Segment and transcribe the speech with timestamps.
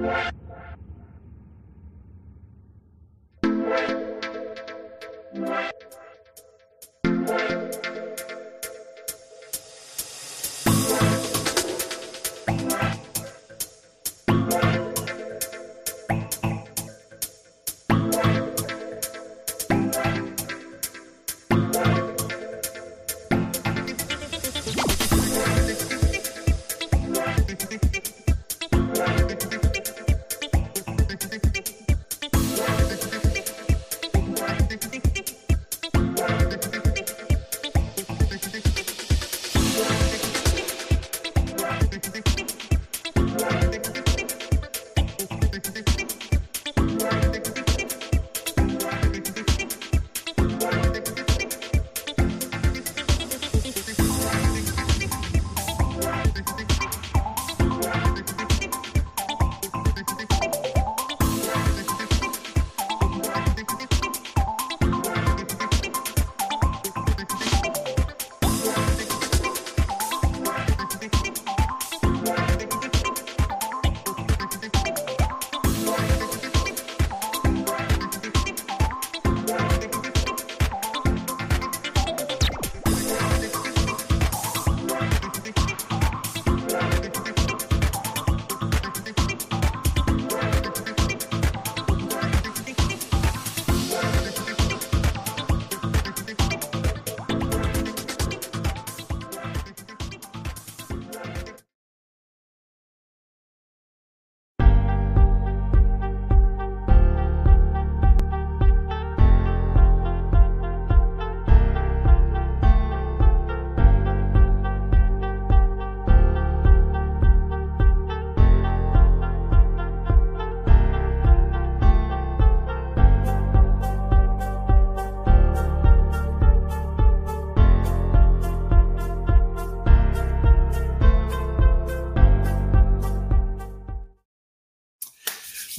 [0.00, 0.39] What?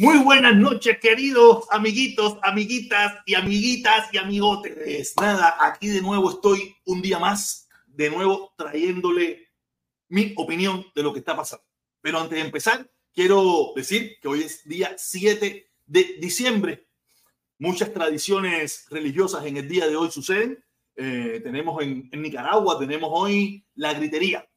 [0.02, 5.14] Muy buenas noches, queridos amiguitos, amiguitas y amiguitas y amigotes.
[5.22, 9.50] Nada, aquí de nuevo estoy un día más, de nuevo trayéndole
[10.10, 11.64] mi opinión de lo que está pasando.
[12.02, 16.88] Pero antes de empezar, quiero decir que hoy es día 7 de diciembre.
[17.60, 20.66] Muchas tradiciones religiosas en el día de hoy suceden.
[20.96, 24.50] Eh, tenemos en, en Nicaragua, tenemos hoy la gritería.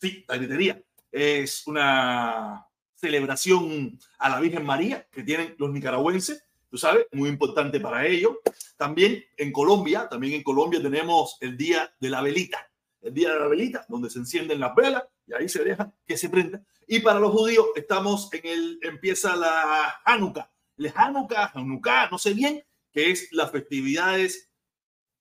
[0.00, 0.82] Sí, la gritería.
[1.12, 2.66] Es una
[3.00, 8.36] celebración a la Virgen María que tienen los nicaragüenses, tú sabes, muy importante para ellos.
[8.76, 13.40] También en Colombia, también en Colombia tenemos el Día de la Velita, el Día de
[13.40, 16.62] la Velita, donde se encienden las velas y ahí se deja que se prenda.
[16.86, 22.34] Y para los judíos estamos en el, empieza la Hanukkah, el Hanukkah, Hanukkah, no sé
[22.34, 22.62] bien,
[22.92, 24.50] que es las festividades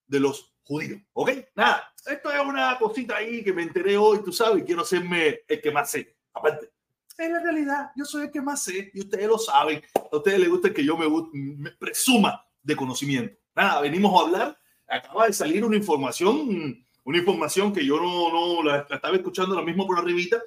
[0.07, 1.01] de los judíos.
[1.13, 1.31] ¿Ok?
[1.55, 5.61] Nada, esto es una cosita ahí que me enteré hoy, tú sabes, quiero hacerme el
[5.61, 6.17] que más sé.
[6.33, 6.71] Aparte,
[7.25, 9.81] en la realidad, yo soy el que más sé y ustedes lo saben.
[10.11, 13.37] A ustedes les gusta que yo me, presuma de conocimiento.
[13.55, 14.59] Nada, venimos a hablar.
[14.87, 19.63] Acaba de salir una información, una información que yo no, no la, estaba escuchando lo
[19.63, 20.41] mismo por arribita,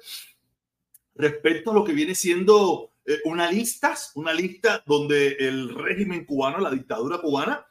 [1.15, 6.57] respecto a lo que viene siendo eh, una lista, una lista donde el régimen cubano,
[6.57, 7.65] la dictadura cubana,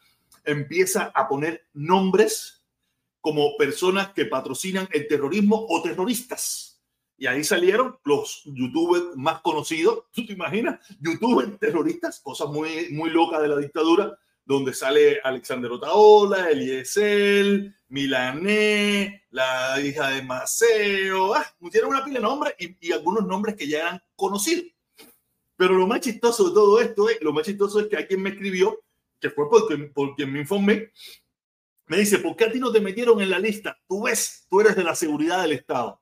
[0.45, 2.63] empieza a poner nombres
[3.21, 6.72] como personas que patrocinan el terrorismo o terroristas
[7.17, 10.05] y ahí salieron los youtubers más conocidos.
[10.13, 10.81] ¿Tú te imaginas?
[11.01, 19.25] Youtubers terroristas, cosas muy, muy locas de la dictadura, donde sale Alexander Otaola, Eliezer, Milané,
[19.31, 21.35] la hija de Maceo.
[21.35, 24.67] Ah, una pila de nombres y, algunos nombres que ya eran conocidos.
[25.57, 28.31] Pero lo más chistoso de todo esto es, lo más chistoso es que alguien me
[28.31, 28.83] escribió,
[29.21, 30.91] que fue porque, por quien me informé,
[31.87, 33.79] me dice, ¿por qué a ti no te metieron en la lista?
[33.87, 36.02] Tú ves, tú eres de la seguridad del Estado.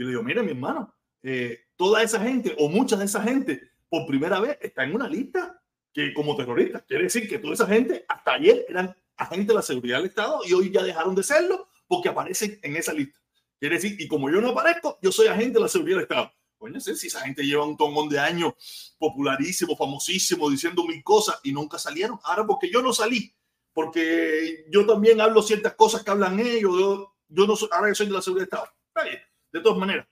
[0.00, 3.60] Yo le digo, mire, mi hermano, eh, toda esa gente o mucha de esa gente
[3.86, 5.62] por primera vez está en una lista
[5.92, 6.80] que como terrorista.
[6.86, 10.40] Quiere decir que toda esa gente hasta ayer eran agentes de la seguridad del Estado
[10.46, 13.20] y hoy ya dejaron de serlo porque aparecen en esa lista.
[13.58, 16.32] Quiere decir, y como yo no aparezco, yo soy agente de la seguridad del Estado.
[16.56, 18.54] Pues no sé si esa gente lleva un tomón de años
[18.98, 22.18] popularísimo, famosísimo, diciendo mil cosas y nunca salieron.
[22.24, 23.34] Ahora porque yo no salí,
[23.74, 27.94] porque yo también hablo ciertas cosas que hablan ellos, yo, yo no soy, ahora yo
[27.94, 28.72] soy de la seguridad del Estado.
[28.94, 29.29] Está bien.
[29.52, 30.06] De todas maneras,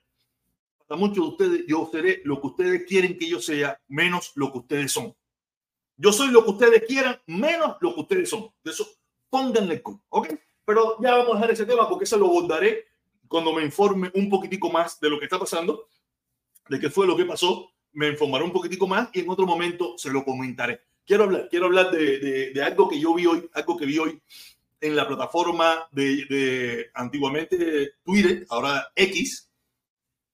[0.87, 4.51] para muchos de ustedes, yo seré lo que ustedes quieren que yo sea, menos lo
[4.51, 5.15] que ustedes son.
[5.97, 8.51] Yo soy lo que ustedes quieran, menos lo que ustedes son.
[8.63, 8.89] De eso,
[9.29, 10.29] pónganle con, ¿ok?
[10.65, 12.87] Pero ya vamos a dejar ese tema porque eso lo abordaré
[13.27, 15.89] cuando me informe un poquitico más de lo que está pasando,
[16.69, 19.97] de qué fue lo que pasó me informaré un poquitico más y en otro momento
[19.99, 20.81] se lo comentaré.
[21.05, 24.21] Quiero hablar, quiero hablar de, de, algo que yo vi hoy, algo que vi hoy
[24.81, 29.51] en la plataforma de, antiguamente Twitter, ahora X,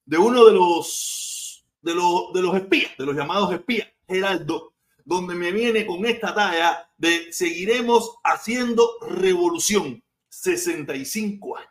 [0.05, 4.75] de uno de los, de los, de los espías, de los llamados espías, Geraldo,
[5.05, 10.03] donde me viene con esta talla de seguiremos haciendo revolución.
[10.29, 11.71] 65 años.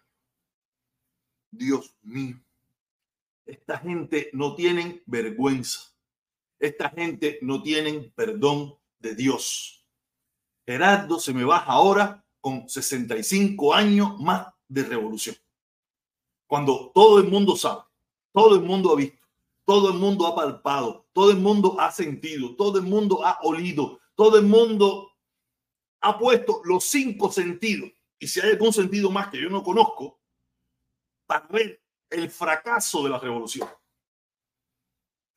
[1.51, 2.39] Dios mío.
[3.45, 5.91] Esta gente no tienen vergüenza.
[6.59, 9.85] Esta gente no tienen perdón de Dios.
[10.65, 15.37] Gerardo se me baja ahora con 65 años más de revolución.
[16.45, 17.83] Cuando todo el mundo sabe,
[18.33, 19.25] todo el mundo ha visto,
[19.63, 24.01] todo el mundo ha palpado, todo el mundo ha sentido, todo el mundo ha olido,
[24.13, 25.13] todo el mundo
[26.01, 27.89] ha puesto los cinco sentidos.
[28.19, 30.19] Y si hay algún sentido más que yo no conozco,
[31.25, 33.69] para ver el fracaso de la revolución.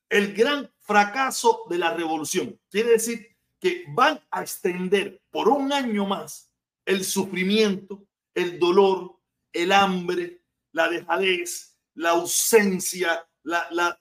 [0.09, 2.59] El gran fracaso de la revolución.
[2.69, 6.46] Quiere decir que van a extender por un año más
[6.87, 9.19] el sufrimiento, el dolor,
[9.53, 10.41] el hambre,
[10.71, 13.97] la dejadez, la ausencia, la,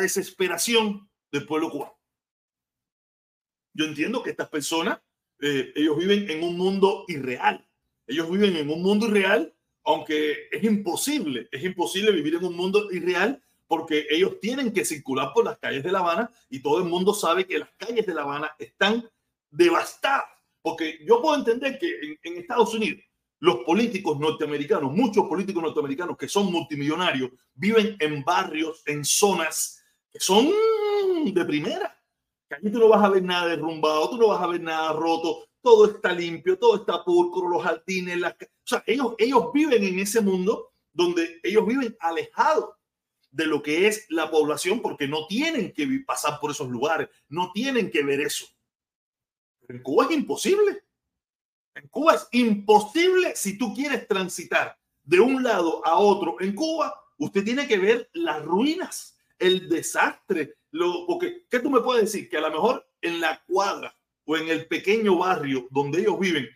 [0.00, 1.98] desesperación del pueblo cubano.
[3.74, 5.00] Yo entiendo que estas personas,
[5.40, 7.66] eh, ellos viven en un mundo irreal.
[8.06, 9.54] Ellos viven en un mundo irreal
[9.84, 15.32] aunque es imposible, es imposible vivir en un mundo irreal porque ellos tienen que circular
[15.32, 18.14] por las calles de La Habana y todo el mundo sabe que las calles de
[18.14, 19.10] La Habana están
[19.50, 20.26] devastadas.
[20.62, 23.02] Porque yo puedo entender que en, Estados Unidos
[23.40, 30.20] los políticos norteamericanos, muchos políticos norteamericanos que son multimillonarios, viven en barrios, en zonas que
[30.20, 30.48] son
[31.24, 32.00] de primera.
[32.48, 34.92] Que allí tú no vas a ver nada derrumbado, tú no vas a ver nada
[34.92, 38.34] roto, todo está limpio, todo está púrpuro, los jardines, las...
[38.34, 42.70] O sea, ellos, ellos viven en ese mundo donde ellos viven alejados
[43.32, 47.50] de lo que es la población porque no tienen que pasar por esos lugares, no
[47.52, 48.46] tienen que ver eso.
[49.72, 50.82] En Cuba es imposible.
[51.74, 56.36] En Cuba es imposible si tú quieres transitar de un lado a otro.
[56.40, 60.56] En Cuba, usted tiene que ver las ruinas, el desastre.
[60.72, 62.28] Lo, porque, ¿qué tú me puedes decir?
[62.28, 63.96] Que a lo mejor en la cuadra
[64.26, 66.48] o en el pequeño barrio donde ellos viven,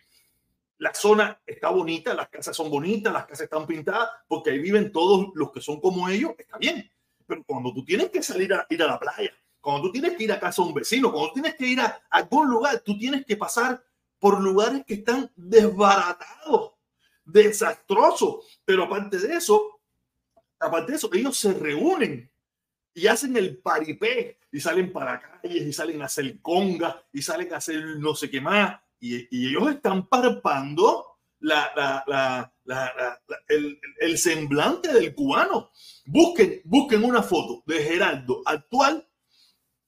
[0.77, 4.91] la zona está bonita, las casas son bonitas, las casas están pintadas, porque ahí viven
[4.91, 6.89] todos los que son como ellos, está bien.
[7.25, 10.23] Pero cuando tú tienes que salir a ir a la playa, cuando tú tienes que
[10.23, 13.25] ir a casa de un vecino, cuando tienes que ir a algún lugar, tú tienes
[13.25, 13.83] que pasar
[14.19, 16.73] por lugares que están desbaratados,
[17.25, 18.59] desastrosos.
[18.65, 19.79] Pero aparte de eso,
[20.59, 22.29] aparte de eso, ellos se reúnen
[22.93, 27.53] y hacen el paripé y salen para calles y salen a hacer conga y salen
[27.53, 28.79] a hacer no sé qué más.
[28.99, 31.19] Y, ellos están parpando
[33.99, 35.69] el, semblante del cubano.
[36.05, 39.07] Busquen, busquen una foto de Gerardo actual.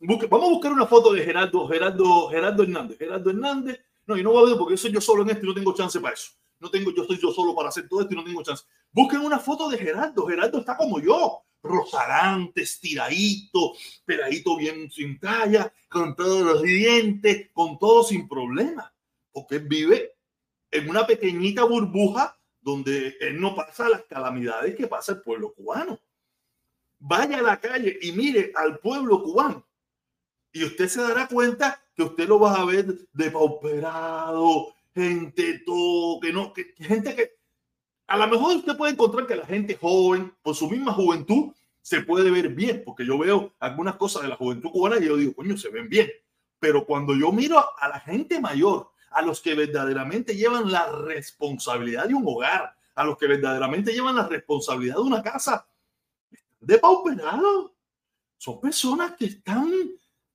[0.01, 2.97] Vamos a buscar una foto de Gerardo, Gerardo, Gerardo Hernández.
[2.97, 3.81] Gerardo Hernández.
[4.07, 5.75] No, y no voy a ver porque soy yo solo en esto y no tengo
[5.75, 6.31] chance para eso.
[6.59, 8.63] No tengo, yo estoy yo solo para hacer todo esto y no tengo chance.
[8.91, 10.25] Busquen una foto de Gerardo.
[10.25, 13.73] Gerardo está como yo rozagante, estiradito,
[14.05, 18.93] peladito bien sin talla, con todos los dientes, con todo sin problema,
[19.33, 20.15] porque vive
[20.71, 25.99] en una pequeñita burbuja donde él no pasa las calamidades que pasa el pueblo cubano.
[26.99, 29.68] Vaya a la calle y mire al pueblo cubano
[30.51, 36.33] y usted se dará cuenta que usted lo va a ver depauperado, gente todo, que
[36.33, 37.39] no, que gente que
[38.07, 42.01] a lo mejor usted puede encontrar que la gente joven, por su misma juventud, se
[42.01, 45.35] puede ver bien, porque yo veo algunas cosas de la juventud cubana y yo digo,
[45.35, 46.09] coño, se ven bien.
[46.59, 52.07] Pero cuando yo miro a la gente mayor, a los que verdaderamente llevan la responsabilidad
[52.07, 55.67] de un hogar, a los que verdaderamente llevan la responsabilidad de una casa,
[56.59, 57.71] de pauperados.
[58.37, 59.71] Son personas que están,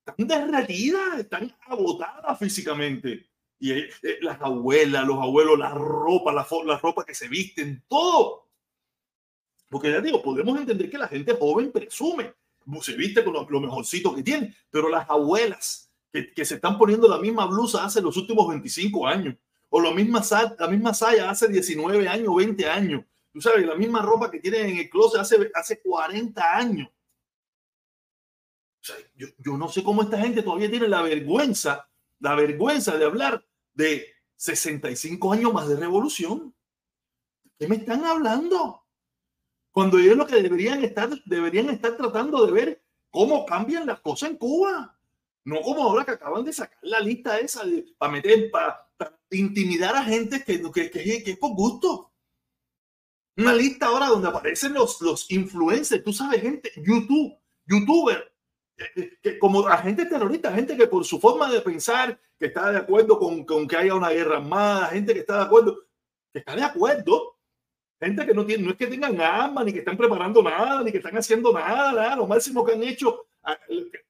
[0.06, 3.26] están derretidas, están agotadas físicamente
[3.58, 7.82] y eh, eh, las abuelas, los abuelos, la ropa, la, la ropa que se visten,
[7.88, 8.49] todo.
[9.70, 12.34] Porque ya digo, podemos entender que la gente joven presume,
[12.80, 17.08] se viste con lo, mejorcito que tiene, pero las abuelas que, que, se están poniendo
[17.08, 19.34] la misma blusa hace los últimos 25 años,
[19.70, 20.23] o la misma,
[20.58, 24.68] la misma saya hace 19 años, 20 años, tú sabes, la misma ropa que tienen
[24.68, 26.88] en el closet hace, hace 40 años.
[29.14, 31.88] Yo, yo no sé cómo esta gente todavía tiene la vergüenza
[32.25, 36.55] la vergüenza de hablar de 65 años más de revolución.
[37.59, 38.83] ¿Qué me están hablando?
[39.71, 44.31] Cuando ellos lo que deberían estar, deberían estar tratando de ver cómo cambian las cosas
[44.31, 44.99] en Cuba.
[45.45, 47.62] No como ahora que acaban de sacar la lista esa
[47.99, 48.88] para meter, para,
[49.31, 52.11] intimidar a gente que, que, que, que, es por gusto.
[53.37, 57.37] Una lista ahora donde aparecen los, los influencers, tú sabes, gente, YouTube,
[57.67, 58.34] youtuber,
[59.23, 63.19] que como agentes terroristas, gente que por su forma de pensar, que está de acuerdo
[63.19, 65.78] con, con que haya una guerra armada, gente que está de acuerdo,
[66.33, 67.37] que está de acuerdo,
[68.00, 70.90] gente que no tiene, no es que tengan armas, ni que están preparando nada, ni
[70.90, 73.26] que están haciendo nada, lo máximo que han hecho,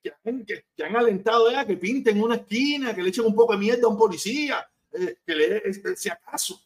[0.02, 3.86] que, han, alentado ya que pinten una esquina, que le echen un poco de mierda
[3.86, 6.60] a un policía, eh, que le, si acaso,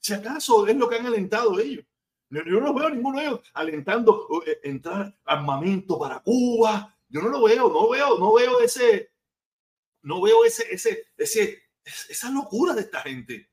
[0.00, 1.84] si acaso es lo que han alentado ellos.
[2.30, 6.96] Yo, no veo ninguno de ellos alentando eh, entrar armamento para Cuba.
[7.08, 9.10] Yo no lo veo, no veo, no veo ese,
[10.02, 13.50] no veo ese, ese, ese, esa locura de esta gente.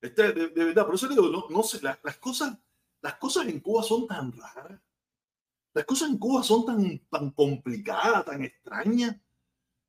[0.00, 2.56] Este, de, verdad, por eso digo, no, sé, las, cosas,
[3.00, 4.80] las cosas en Cuba son tan raras.
[5.74, 9.16] Las cosas en Cuba son tan, tan complicadas, tan extrañas.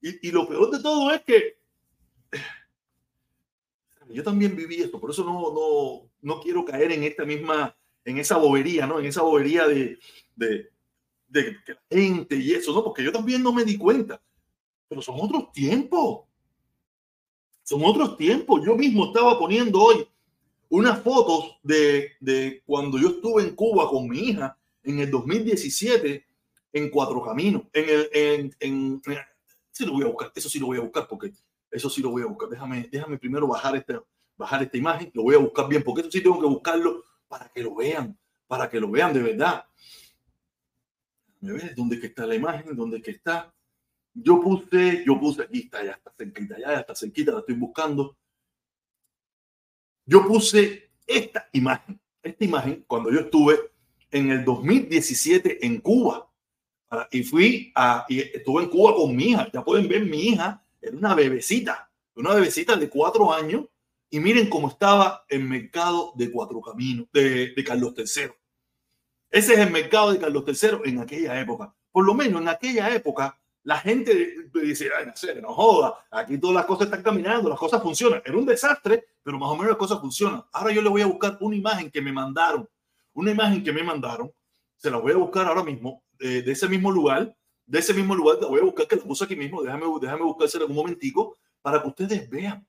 [0.02, 1.60] Y, y lo peor de todo es que
[4.10, 7.76] yo también viví esto, por eso no, no, no quiero caer en esta misma
[8.06, 9.00] en esa bobería, ¿no?
[9.00, 9.98] En esa bobería de,
[10.36, 10.70] de,
[11.28, 11.58] de,
[11.90, 12.84] gente y eso, ¿no?
[12.84, 14.22] Porque yo también no me di cuenta.
[14.88, 16.26] Pero son otros tiempos.
[17.64, 18.62] Son otros tiempos.
[18.66, 20.08] Yo mismo estaba poniendo hoy
[20.70, 26.26] unas fotos de, de cuando yo estuve en Cuba con mi hija en el 2017
[26.74, 27.64] en Cuatro Caminos.
[27.72, 29.02] En el, en, en,
[29.72, 31.32] sí lo voy a buscar, eso sí lo voy a buscar porque
[31.72, 32.50] eso sí lo voy a buscar.
[32.50, 34.04] Déjame, déjame primero bajar esta,
[34.36, 37.50] bajar esta imagen, lo voy a buscar bien porque eso sí tengo que buscarlo para
[37.50, 39.66] que lo vean, para que lo vean de verdad.
[41.42, 41.76] ¿Me ves?
[41.76, 42.76] ¿Dónde que está la imagen?
[42.76, 43.52] ¿Dónde que está?
[44.14, 48.16] Yo puse, yo puse, aquí está, ya está cerquita, ya, está cerquita, la estoy buscando.
[50.06, 53.58] Yo puse esta imagen, esta imagen cuando yo estuve
[54.12, 56.32] en el 2017 en Cuba.
[57.10, 59.50] Y fui a, y estuve en Cuba con mi hija.
[59.52, 63.66] Ya pueden ver, mi hija era una bebecita, una bebecita de cuatro años
[64.14, 68.30] y miren cómo estaba el mercado de Cuatro Caminos, de, Carlos III.
[69.32, 71.74] Ese es el mercado de Carlos III en aquella época.
[71.92, 76.58] Por lo menos en aquella época, la gente dice, ay, no no joda, aquí todas
[76.58, 78.22] las cosas están caminando, las cosas funcionan.
[78.24, 80.44] Era un desastre, pero más o menos las cosas funcionan.
[80.52, 82.70] Ahora yo le voy a buscar una imagen que me mandaron,
[83.14, 84.32] una imagen que me mandaron,
[84.78, 88.38] se la voy a buscar ahora mismo, de, ese mismo lugar, de ese mismo lugar,
[88.40, 91.82] la voy a buscar, que la puse aquí mismo, déjame, déjame buscársela un momentico, para
[91.82, 92.64] que ustedes vean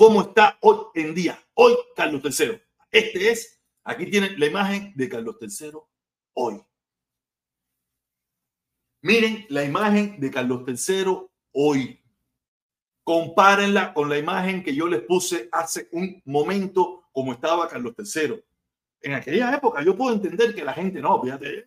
[0.00, 2.58] cómo está hoy en día, hoy Carlos III.
[2.90, 5.72] Este es, aquí tienen la imagen de Carlos III
[6.32, 6.58] hoy.
[9.02, 11.04] Miren la imagen de Carlos III
[11.52, 12.00] hoy.
[13.04, 18.42] Compárenla con la imagen que yo les puse hace un momento, como estaba Carlos III.
[19.02, 21.66] En aquella época yo puedo entender que la gente, no, fíjate,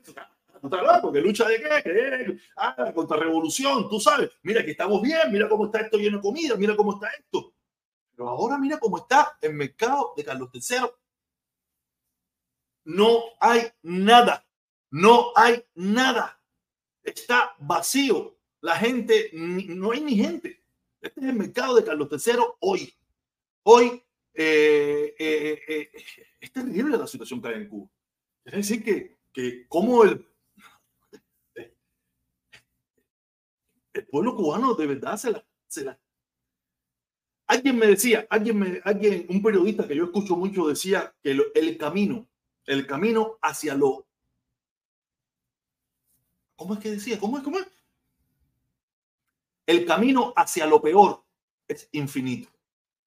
[0.60, 5.66] no lucha de qué, ah, contra revolución, tú sabes, mira que estamos bien, mira cómo
[5.66, 7.54] está esto lleno de comida, mira cómo está esto.
[8.16, 10.90] Pero ahora mira cómo está el mercado de Carlos III.
[12.86, 14.46] No hay nada.
[14.92, 16.40] No hay nada.
[17.02, 18.38] Está vacío.
[18.62, 20.64] La gente, no hay ni gente.
[21.02, 22.94] Este es el mercado de Carlos III hoy.
[23.64, 24.04] Hoy
[24.34, 25.92] eh, eh, eh,
[26.40, 27.90] es terrible la situación que hay en Cuba.
[28.46, 30.26] Es decir, que, que como el,
[33.94, 36.00] el pueblo cubano de verdad se la, se la
[37.48, 41.78] Alguien me decía, alguien, me, alguien, un periodista que yo escucho mucho decía que el
[41.78, 42.28] camino,
[42.66, 44.06] el camino hacia lo...
[46.56, 47.20] ¿Cómo es que decía?
[47.20, 47.44] ¿Cómo es?
[47.44, 47.68] ¿Cómo es?
[49.66, 51.24] El camino hacia lo peor
[51.68, 52.50] es infinito.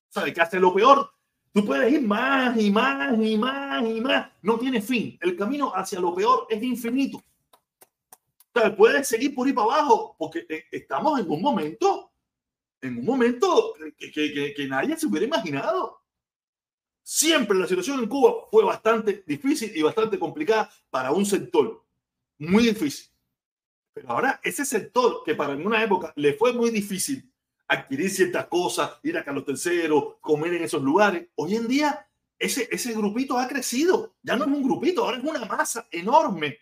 [0.08, 0.32] ¿Sabes?
[0.32, 1.10] Que hacia lo peor
[1.52, 4.30] tú puedes ir más y más y más y más.
[4.42, 5.18] No tiene fin.
[5.20, 7.22] El camino hacia lo peor es infinito.
[8.54, 8.76] ¿Sabes?
[8.76, 12.05] Puedes seguir por ir para abajo porque eh, estamos en un momento
[12.86, 16.02] en un momento que, que, nadie se hubiera imaginado.
[17.02, 21.84] Siempre la situación en Cuba fue bastante difícil y bastante complicada para un sector.
[22.38, 23.10] Muy difícil.
[23.92, 27.30] Pero ahora ese sector que para en una época le fue muy difícil
[27.68, 29.88] adquirir ciertas cosas, ir a Carlos III,
[30.20, 32.06] comer en esos lugares, hoy en día
[32.38, 34.14] ese, ese grupito ha crecido.
[34.22, 36.58] Ya no es un grupito, ahora es una masa enorme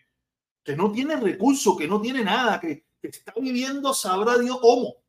[0.63, 5.04] que no tiene recursos, que no tiene nada, que, que está viviendo, sabrá Dios cómo.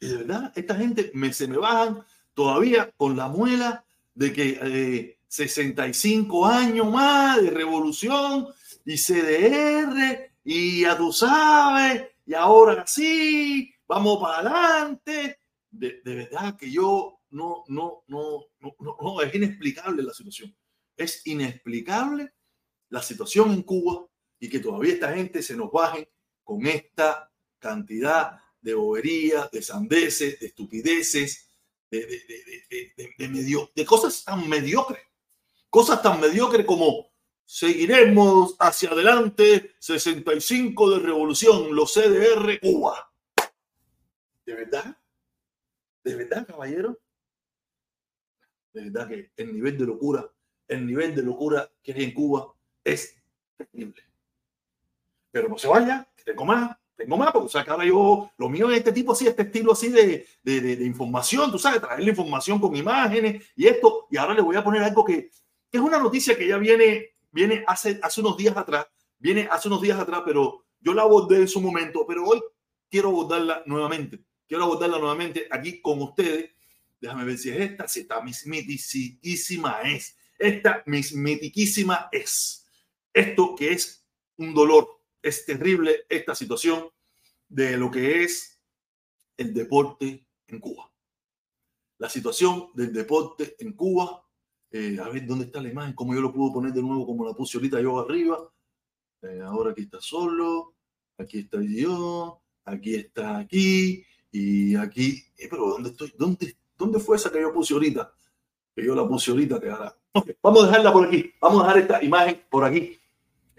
[0.00, 2.04] Y de verdad, esta gente se me bajan
[2.34, 8.48] todavía con la muela de que 65 eh, años más de revolución
[8.84, 15.38] y CDR y ya tú sabes, y ahora sí, vamos para adelante.
[15.70, 20.54] De, de verdad que yo no, no, no, no, no, es inexplicable la situación.
[20.96, 22.32] Es inexplicable
[22.88, 24.06] la situación en Cuba
[24.38, 26.10] y que todavía esta gente se nos baje
[26.42, 31.50] con esta cantidad de boberías, de sandeces, de estupideces,
[31.90, 35.02] de, de, de, de, medio, de cosas tan mediocres.
[35.68, 37.10] Cosas tan mediocres como
[37.52, 39.74] Seguiremos hacia adelante.
[39.80, 43.12] 65 de revolución, los CDR Cuba.
[44.46, 44.96] ¿De verdad?
[46.04, 46.96] ¿De verdad, caballero?
[48.72, 50.30] De verdad que el nivel de locura,
[50.68, 53.20] el nivel de locura que hay en Cuba es
[53.56, 54.00] terrible.
[55.32, 58.30] Pero no se vaya, que tengo más, tengo más, porque o sea, que ahora yo,
[58.36, 61.58] lo mío es este tipo así, este estilo así de, de, de, de información, tú
[61.58, 65.04] sabes, traer la información con imágenes y esto, y ahora le voy a poner algo
[65.04, 65.30] que,
[65.70, 68.86] que es una noticia que ya viene viene hace, hace unos días atrás,
[69.18, 72.42] viene hace unos días atrás, pero yo la abordé en su momento, pero hoy
[72.90, 74.20] quiero abordarla nuevamente.
[74.46, 76.50] Quiero abordarla nuevamente aquí con ustedes.
[77.00, 80.16] Déjame ver si es esta, si está mismitiquísima es.
[80.38, 82.66] Esta mismitiquísima es.
[83.12, 84.04] Esto que es
[84.36, 86.88] un dolor, es terrible esta situación
[87.48, 88.60] de lo que es
[89.36, 90.90] el deporte en Cuba.
[91.98, 94.24] La situación del deporte en Cuba
[94.72, 97.26] eh, a ver dónde está la imagen, cómo yo lo puedo poner de nuevo como
[97.26, 98.38] la puse ahorita yo arriba.
[99.22, 100.74] Eh, ahora aquí está solo,
[101.18, 105.24] aquí está yo, aquí está aquí y aquí.
[105.36, 106.14] Eh, pero ¿dónde estoy?
[106.16, 108.12] ¿Dónde, ¿Dónde fue esa que yo puse ahorita?
[108.76, 109.96] Que yo la puse ahorita, que ahora.
[110.40, 111.32] vamos a dejarla por aquí.
[111.40, 112.99] Vamos a dejar esta imagen por aquí.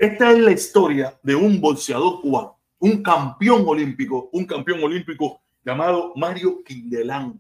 [0.01, 6.13] Esta es la historia de un bolseador cubano, un campeón olímpico, un campeón olímpico llamado
[6.15, 7.39] Mario Quindelán.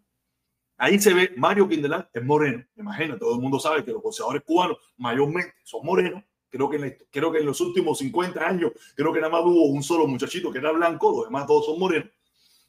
[0.77, 2.63] Ahí se ve Mario Quindelán es moreno.
[2.77, 6.23] Imagina, todo el mundo sabe que los boxeadores cubanos mayormente son morenos.
[6.51, 9.65] Creo que, en, creo que en los últimos 50 años, creo que nada más hubo
[9.65, 12.11] un solo muchachito que era blanco, los demás todos son morenos.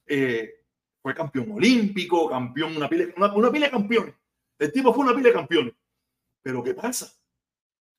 [0.06, 0.54] Eh,
[1.02, 4.14] fue campeón olímpico, campeón, una pila, una, una pila de campeones.
[4.58, 5.74] El tipo fue una pila de campeones.
[6.40, 7.12] Pero ¿qué pasa?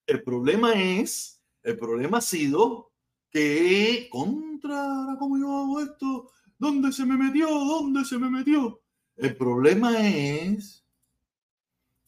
[0.07, 1.32] El problema es,
[1.63, 2.91] el problema ha sido
[3.31, 6.31] que contra, ¿cómo yo hago esto?
[6.57, 7.47] ¿Dónde se me metió?
[7.47, 8.81] ¿Dónde se me metió?
[9.15, 10.85] El problema es,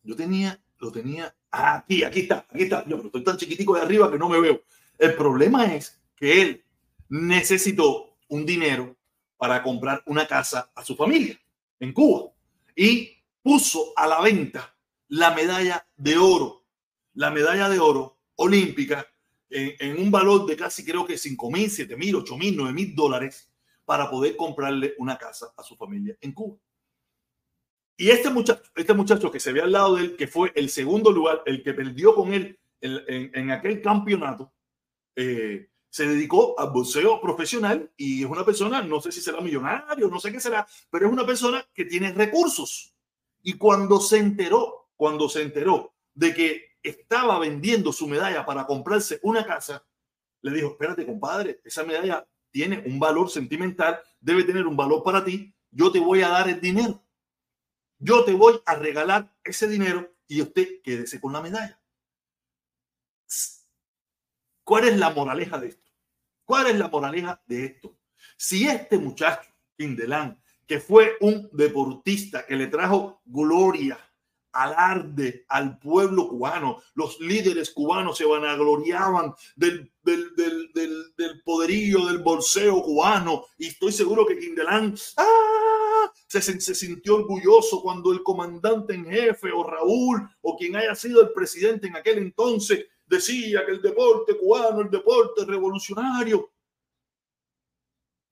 [0.03, 2.85] yo tenía, lo tenía aquí, aquí está, aquí está.
[2.85, 4.61] Yo estoy tan chiquitico de arriba que no me veo.
[4.97, 6.63] El problema es que él
[7.09, 8.95] necesitó un dinero
[9.37, 11.39] para comprar una casa a su familia
[11.79, 12.31] en Cuba
[12.75, 14.75] y puso a la venta
[15.07, 16.63] la medalla de oro,
[17.13, 19.07] la medalla de oro olímpica
[19.55, 22.95] en, un valor de casi creo que 5 mil, 7 mil, 8 mil, 9 mil
[22.95, 23.51] dólares
[23.85, 26.57] para poder comprarle una casa a su familia en Cuba.
[27.97, 30.69] Y este muchacho, este muchacho que se ve al lado de él, que fue el
[30.69, 34.51] segundo lugar, el que perdió con él en, en, aquel campeonato,
[35.15, 40.09] eh, se dedicó al boxeo profesional y es una persona, no sé si será millonario,
[40.09, 42.93] no sé qué será, pero es una persona que tiene recursos.
[43.41, 49.19] Y cuando se enteró, cuando se enteró de que estaba vendiendo su medalla para comprarse
[49.23, 49.85] una casa,
[50.41, 55.23] le dijo, espérate, compadre, esa medalla tiene un valor sentimental, debe tener un valor para
[55.23, 57.05] ti, yo te voy a dar el dinero
[57.99, 61.79] yo te voy a regalar ese dinero y usted quédese con la medalla.
[64.63, 65.91] ¿Cuál es la moraleja de esto?
[66.43, 67.97] ¿Cuál es la moraleja de esto?
[68.37, 73.99] Si este muchacho, Kindelán, que fue un deportista que le trajo gloria,
[74.55, 82.05] alarde al pueblo cubano, los líderes cubanos se vanagloriaban del, del, del, del, del poderío
[82.05, 86.11] del bolseo cubano y estoy seguro que Kindelán, ¡ah!
[86.27, 91.21] se, se, sintió orgulloso cuando el comandante en jefe o Raúl o quien haya sido
[91.21, 96.49] el presidente en aquel entonces decía que el deporte cubano, el deporte revolucionario.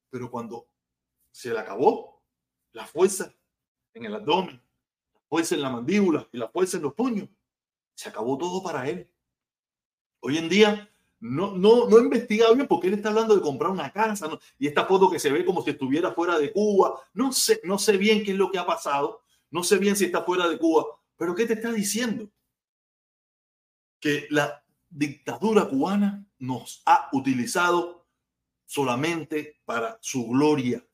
[0.10, 0.70] Pero cuando
[1.32, 2.24] se le acabó
[2.72, 3.34] la fuerza
[3.94, 4.63] en el abdomen,
[5.34, 7.28] fuerza en la mandíbula y la fuerza en los puños,
[7.96, 9.10] se acabó todo para él.
[10.20, 10.88] Hoy en día
[11.20, 14.68] no, no, no he investigado bien porque él está hablando de comprar una casa y
[14.68, 17.02] esta foto que se ve como si estuviera fuera de Cuba.
[17.16, 19.24] No sé, no sé bien qué es lo que ha pasado.
[19.50, 20.86] No sé bien si está fuera de Cuba.
[21.18, 22.30] Pero ¿qué te está diciendo?
[24.00, 28.06] Que la dictadura cubana nos ha utilizado
[28.68, 30.86] solamente para su gloria,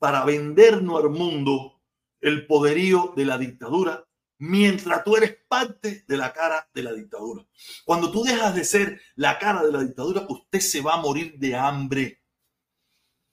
[0.00, 1.77] para vendernos al mundo
[2.20, 7.44] el poderío de la dictadura mientras tú eres parte de la cara de la dictadura.
[7.84, 11.34] Cuando tú dejas de ser la cara de la dictadura, usted se va a morir
[11.38, 12.22] de hambre.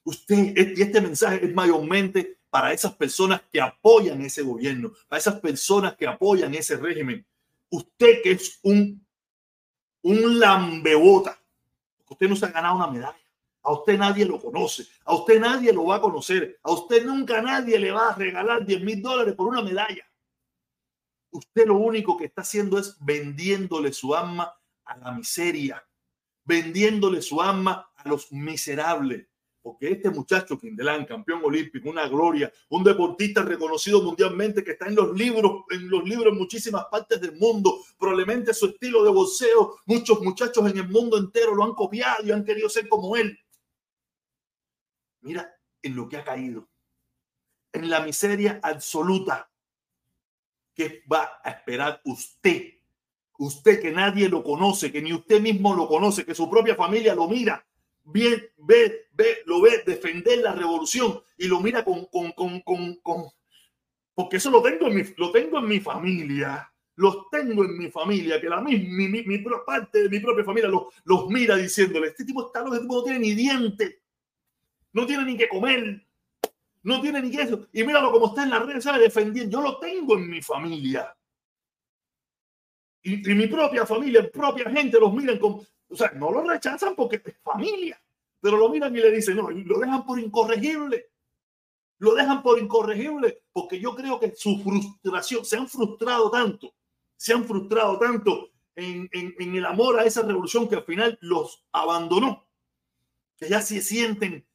[0.04, 5.40] Usted, y este mensaje es mayormente para esas personas que apoyan ese gobierno, para esas
[5.40, 7.26] personas que apoyan ese régimen.
[7.70, 9.06] Usted que es un,
[10.02, 11.40] un lambebota,
[12.08, 13.25] usted no se ha ganado una medalla.
[13.66, 17.42] A usted nadie lo conoce, a usted nadie lo va a conocer, a usted nunca
[17.42, 20.06] nadie le va a regalar 10 mil dólares por una medalla
[21.36, 24.54] usted lo único que está haciendo es vendiéndole su alma
[24.86, 25.86] a la miseria,
[26.44, 29.28] vendiéndole su alma a los miserables,
[29.62, 34.96] porque este muchacho Quindelán, campeón olímpico, una gloria, un deportista reconocido mundialmente que está en
[34.96, 39.78] los libros, en los libros en muchísimas partes del mundo, probablemente su estilo de boxeo,
[39.86, 43.38] muchos muchachos en el mundo entero lo han copiado y han querido ser como él.
[45.26, 46.70] Mira en lo que ha caído,
[47.74, 49.52] en la miseria absoluta.
[50.74, 52.74] que va a esperar usted?
[53.38, 57.14] Usted que nadie lo conoce, que ni usted mismo lo conoce, que su propia familia
[57.14, 57.66] lo mira
[58.06, 62.96] ve, ve, ve, lo ve defender la revolución y lo mira con, con, con, con,
[62.98, 63.26] con
[64.14, 67.92] porque eso lo tengo en mi, lo tengo en mi familia, los tengo en mi
[67.92, 72.08] familia, que la mi, mi, mi, parte de mi propia familia los, los mira diciéndole,
[72.08, 74.04] este tipo está loco, este tipo no tiene ni diente,
[74.96, 76.08] no tiene ni que comer,
[76.84, 79.62] no tiene ni que eso, y míralo como está en la red, sabe defendiendo, yo
[79.62, 81.14] lo tengo en mi familia.
[83.04, 87.22] Y, mi propia familia, propia gente los miran con, o sea, no lo rechazan porque
[87.24, 88.02] es familia,
[88.40, 91.12] pero lo miran y le dicen, no, lo dejan por incorregible.
[91.98, 96.74] Lo dejan por incorregible porque yo creo que su frustración, se han frustrado tanto,
[97.16, 101.66] se han frustrado tanto en, en, el amor a esa revolución que al final los
[101.72, 102.48] abandonó,
[103.38, 104.46] que ya se sienten,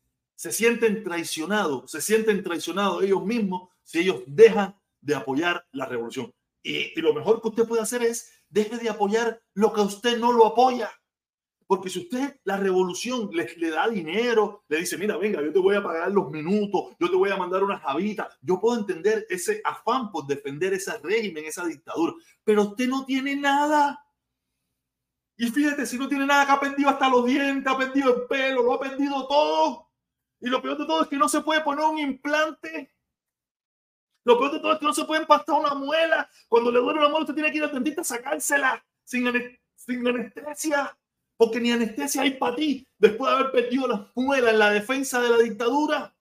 [0.41, 6.33] se sienten traicionados, se sienten traicionados ellos mismos si ellos dejan de apoyar la revolución.
[6.63, 10.19] Y, y lo mejor que usted puede hacer es deje de apoyar lo que usted
[10.19, 10.91] no lo apoya.
[11.67, 15.59] Porque si usted la revolución le, le, da dinero, le dice, mira, venga, yo te
[15.59, 19.27] voy a pagar los minutos, yo te voy a mandar una javita, yo puedo entender
[19.29, 24.03] ese afán por defender ese régimen, esa dictadura, pero usted no tiene nada.
[25.37, 28.23] Y fíjate, si no tiene nada que ha perdido hasta los dientes, ha perdido el
[28.23, 29.90] pelo, lo ha perdido todo.
[30.41, 32.95] Y lo peor de todo es que no se puede poner un implante.
[34.25, 36.29] Lo peor de todo es que no se puede empastar una muela.
[36.49, 39.27] Cuando le duele la muela, usted tiene que ir al dentista a sacársela sin,
[40.07, 40.97] anestesia
[41.37, 45.23] porque ni anestesia hay para ti después de haber perdido las muelas en la defensa
[45.23, 46.15] de la dictadura.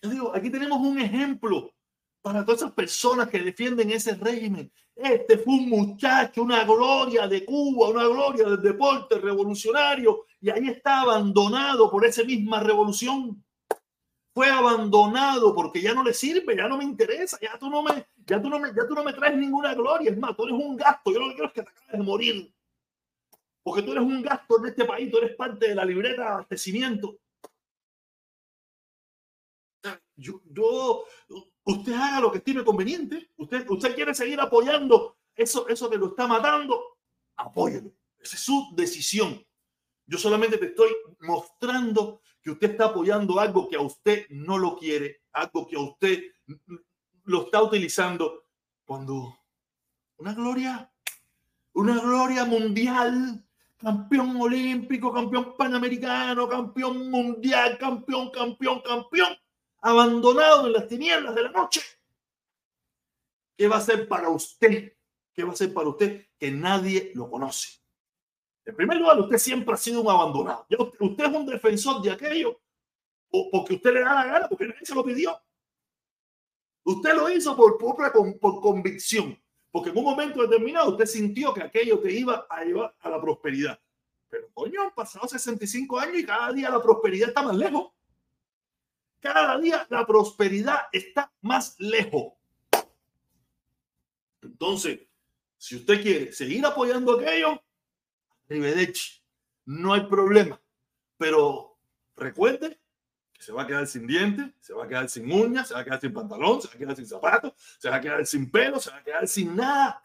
[0.00, 1.74] Yo digo, aquí tenemos un ejemplo
[2.22, 4.72] para todas esas personas que defienden ese régimen.
[4.96, 10.68] Este fue un muchacho, una gloria de Cuba, una gloria del deporte revolucionario, y ahí
[10.68, 13.42] está abandonado por esa misma revolución.
[14.34, 18.04] Fue abandonado porque ya no le sirve, ya no me interesa, ya tú no me,
[18.26, 20.56] ya tú no me, ya tú no me traes ninguna gloria, es más, tú eres
[20.56, 22.54] un gasto, yo lo que quiero es que te acabes de morir,
[23.62, 26.28] porque tú eres un gasto en este país, tú eres parte de la libreta de
[26.28, 27.18] abastecimiento.
[30.16, 31.04] Yo, yo,
[31.64, 36.08] usted haga lo que estime conveniente, usted, usted quiere seguir apoyando eso, eso que lo
[36.08, 36.98] está matando,
[37.36, 39.44] apóyelo, esa es su decisión.
[40.06, 44.76] Yo solamente te estoy mostrando que usted está apoyando algo que a usted no lo
[44.76, 46.22] quiere, algo que a usted
[47.24, 48.46] lo está utilizando
[48.84, 49.38] cuando
[50.16, 50.92] una gloria,
[51.72, 53.44] una gloria mundial,
[53.78, 59.36] campeón olímpico, campeón panamericano, campeón mundial, campeón, campeón, campeón,
[59.80, 61.80] abandonado en las tinieblas de la noche.
[63.56, 64.94] ¿Qué va a ser para usted?
[65.32, 67.81] ¿Qué va a ser para usted que nadie lo conoce?
[68.64, 70.66] En primer lugar, usted siempre ha sido un abandonado.
[71.00, 72.60] Usted es un defensor de aquello
[73.50, 75.40] porque usted le da la gana, porque nadie se lo pidió.
[76.84, 81.98] Usted lo hizo por por convicción, porque en un momento determinado usted sintió que aquello
[82.00, 83.80] te iba a llevar a la prosperidad.
[84.28, 87.92] Pero coño, han pasado 65 años y cada día la prosperidad está más lejos.
[89.20, 92.32] Cada día la prosperidad está más lejos.
[94.42, 95.00] Entonces,
[95.56, 97.61] si usted quiere seguir apoyando aquello,
[99.64, 100.60] no hay problema.
[101.16, 101.78] Pero
[102.16, 102.80] recuerde
[103.32, 105.80] que se va a quedar sin dientes, se va a quedar sin uñas, se va
[105.80, 108.50] a quedar sin pantalón, se va a quedar sin zapatos, se va a quedar sin
[108.50, 110.02] pelo, se va a quedar sin nada.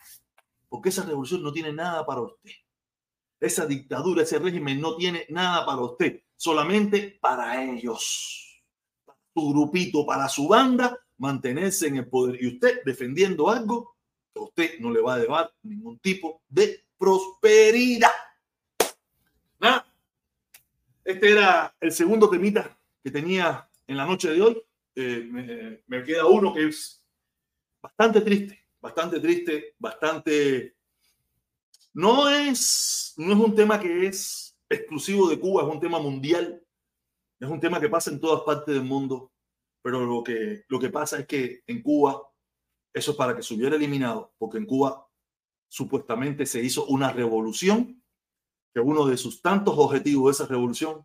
[0.70, 2.52] Porque esa revolución no tiene nada para usted.
[3.40, 8.64] Esa dictadura, ese régimen no tiene nada para usted, solamente para ellos,
[9.06, 12.42] para su grupito, para su banda, mantenerse en el poder.
[12.42, 13.96] Y usted defendiendo algo
[14.34, 18.12] que a usted no le va a llevar ningún tipo de prosperidad.
[21.08, 24.62] Este era el segundo temita que tenía en la noche de hoy.
[24.94, 27.02] Eh, me, queda uno que es
[27.82, 30.76] bastante triste, bastante triste, bastante...
[31.94, 36.62] No es, no es un tema que es exclusivo de Cuba, es un tema mundial,
[37.40, 39.32] es un tema que pasa en todas partes del mundo,
[39.82, 42.22] pero lo que, lo que pasa es que en Cuba
[42.94, 45.08] eso es para que se hubiera eliminado, porque en Cuba
[45.70, 48.04] supuestamente se hizo una revolución
[48.78, 51.04] que uno de sus tantos objetivos de esa revolución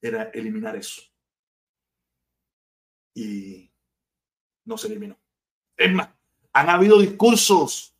[0.00, 1.02] era eliminar eso.
[3.12, 3.72] Y
[4.64, 5.18] no se eliminó.
[5.76, 6.10] Es más,
[6.52, 7.92] han habido discursos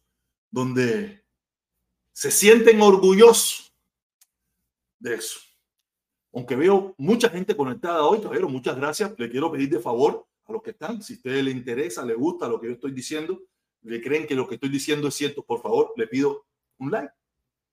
[0.53, 1.25] donde
[2.13, 3.75] se sienten orgullosos
[5.01, 5.41] de eso.
[6.33, 9.19] aunque veo mucha gente conectada hoy, caballero, muchas gracias.
[9.19, 12.15] Le quiero pedir de favor a los que están, si a ustedes le interesa, le
[12.15, 13.43] gusta lo que yo estoy diciendo,
[13.83, 16.47] le creen que lo que estoy diciendo es cierto, por favor, le pido
[16.79, 17.13] un like.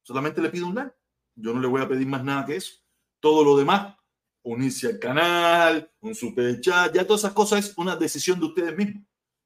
[0.02, 0.96] Solamente le pido un like.
[1.36, 2.76] Yo no le voy a pedir más nada que eso.
[3.20, 3.96] Todo lo demás,
[4.44, 8.76] unirse al canal, un super chat, ya todas esas cosas es una decisión de ustedes
[8.78, 9.04] mismos.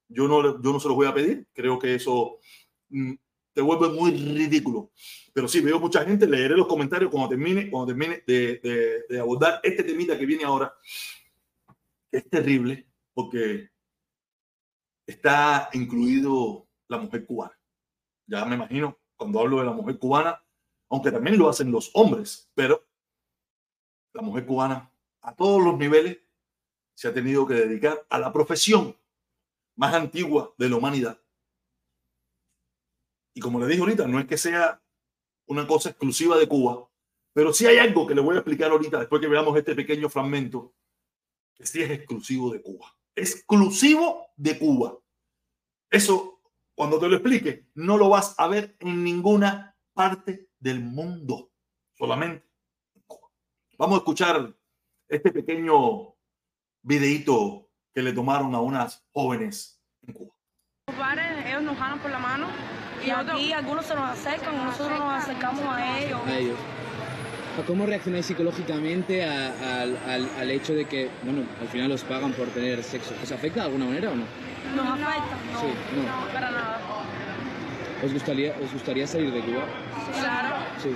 [0.08, 1.48] Yo no, yo no se los voy a pedir.
[1.54, 2.40] Creo que eso
[2.90, 3.14] mm,
[3.54, 4.92] te vuelve muy ridículo.
[5.34, 9.60] Pero sí, veo mucha gente, leeré los comentarios cuando termine, cuando termine de, de, abordar
[9.64, 10.74] este temita que viene ahora.
[12.12, 13.70] Es terrible porque
[15.06, 17.58] está incluido la mujer cubana.
[18.26, 20.42] Ya me imagino cuando hablo de la mujer cubana,
[20.90, 22.86] aunque también lo hacen los hombres, pero
[24.14, 26.18] la mujer cubana a todos los niveles
[26.96, 28.98] se ha tenido que dedicar a la profesión
[29.76, 31.22] más antigua de la humanidad.
[33.34, 34.84] Y como le dije ahorita, no es que sea
[35.48, 36.90] una cosa exclusiva de Cuba,
[37.34, 40.10] pero sí hay algo que le voy a explicar ahorita, después que veamos este pequeño
[40.10, 40.74] fragmento,
[41.56, 42.98] que sí es exclusivo de Cuba.
[43.16, 45.00] Exclusivo de Cuba.
[45.90, 46.42] Eso,
[46.76, 51.52] cuando te lo explique, no lo vas a ver en ninguna parte del mundo,
[51.98, 52.48] solamente.
[53.78, 54.54] Vamos a escuchar
[55.08, 56.16] este pequeño
[56.82, 60.36] videíto que le tomaron a unas jóvenes en Cuba.
[60.88, 62.48] Los padres, ellos nos jalan por la mano
[63.06, 66.20] y aquí algunos se nos acercan nosotros nos acercamos a ellos.
[66.26, 66.58] A ellos.
[67.68, 72.48] ¿Cómo reaccionáis psicológicamente al, al, al, hecho de que, bueno, al final los pagan por
[72.50, 73.14] tener sexo?
[73.22, 74.24] ¿Os afecta de alguna manera o no?
[74.76, 76.04] Nos afecta, no, sí, no.
[76.04, 76.80] no para nada.
[78.04, 79.64] ¿Os gustaría, ¿Os gustaría salir de Cuba?
[80.20, 80.56] Claro.
[80.82, 80.96] Sí.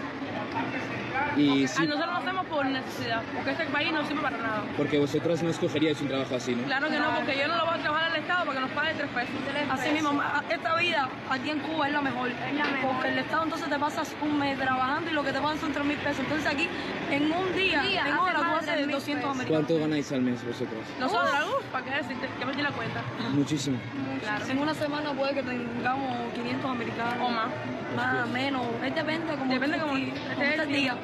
[1.37, 1.83] Y si...
[1.83, 4.63] A nosotros lo hacemos por necesidad, porque este país no sirve para nada.
[4.77, 6.63] Porque vosotros no escogeríais un trabajo así, ¿no?
[6.63, 8.71] Claro que no, porque yo no lo voy a trabajar al Estado para que nos
[8.71, 9.35] pague tres pesos.
[9.71, 12.29] Así mismo, esta vida aquí en Cuba es la mejor.
[12.29, 12.91] Es la mejor.
[12.93, 15.71] Porque el Estado entonces te pasas un mes trabajando y lo que te pagan son
[15.71, 16.19] tres mil pesos.
[16.19, 16.69] Entonces aquí,
[17.11, 19.47] en un día, día en hora, tú haces 200 americanos.
[19.47, 20.79] ¿Cuánto ganáis al mes vosotros?
[20.99, 22.29] Nosotros, uh, ¿para qué decirte?
[22.39, 23.01] Que me la cuenta.
[23.33, 23.77] Muchísimo.
[24.21, 24.45] Claro.
[24.47, 27.15] En una semana puede que tengamos 500 americanos.
[27.21, 27.47] O más.
[27.95, 28.65] Más, menos.
[28.83, 30.95] Es depende como Depende como, este el día.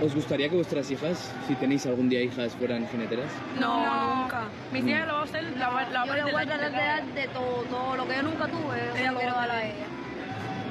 [0.00, 3.30] ¿Os gustaría que vuestras hijas, si tenéis algún día hijas, fueran jineteras?
[3.60, 4.44] No, nunca.
[4.72, 7.62] Mis hijas lo va a hacer la, la Yo le voy a tratar de, todo,
[7.70, 9.86] todo lo que yo nunca tuve, ella lo quiero dar a ella.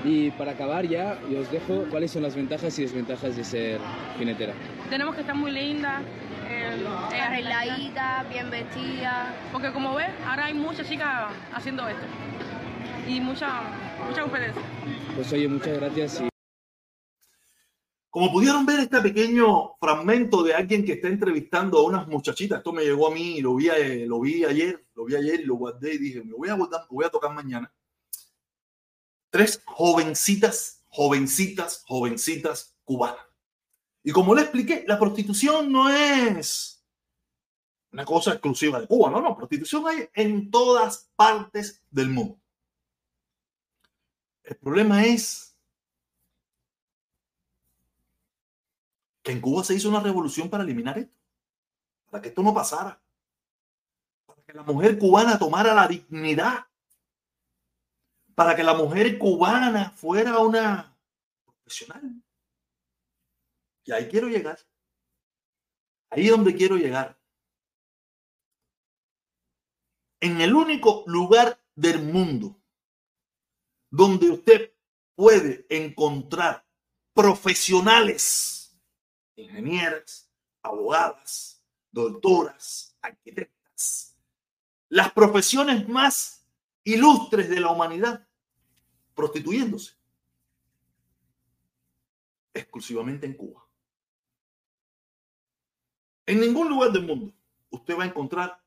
[0.03, 3.79] Y para acabar ya, y os dejo, ¿cuáles son las ventajas y desventajas de ser
[4.17, 4.53] jinetera?
[4.89, 6.01] Tenemos que estar muy lindas,
[6.49, 9.33] eh, arregladita, bien vestida.
[9.51, 12.03] Porque como ves, ahora hay muchas chicas haciendo esto.
[13.07, 13.61] Y mucha,
[14.07, 14.61] mucha competencia.
[15.15, 16.21] Pues oye, muchas gracias.
[16.21, 16.30] Y...
[18.11, 22.73] Como pudieron ver este pequeño fragmento de alguien que está entrevistando a unas muchachitas, esto
[22.73, 25.55] me llegó a mí lo vi, eh, lo vi ayer, lo vi ayer y lo
[25.55, 26.57] guardé y dije, me voy a,
[26.89, 27.73] voy a tocar mañana.
[29.29, 33.25] Tres jovencitas, jovencitas, jovencitas cubanas.
[34.03, 36.83] Y como le expliqué, la prostitución no es
[37.93, 42.41] una cosa exclusiva de Cuba, no, no, prostitución hay en todas partes del mundo.
[44.43, 45.50] El problema es
[49.23, 51.17] que en Cuba se hizo una revolución para eliminar esto,
[52.09, 53.01] para que esto no pasara,
[54.25, 56.67] para que la mujer cubana tomara la dignidad,
[58.35, 60.97] para que la mujer cubana fuera una
[61.45, 62.23] profesional.
[63.83, 64.59] Y ahí quiero llegar.
[66.09, 67.17] Ahí es donde quiero llegar.
[70.19, 72.61] En el único lugar del mundo
[73.89, 74.73] donde usted
[75.15, 76.65] puede encontrar
[77.13, 78.60] profesionales
[79.41, 84.17] ingenieras, abogadas, doctoras, arquitectas,
[84.89, 86.45] las profesiones más
[86.83, 88.27] ilustres de la humanidad,
[89.13, 89.93] prostituyéndose
[92.53, 93.65] exclusivamente en Cuba.
[96.25, 97.33] En ningún lugar del mundo
[97.69, 98.61] usted va a encontrar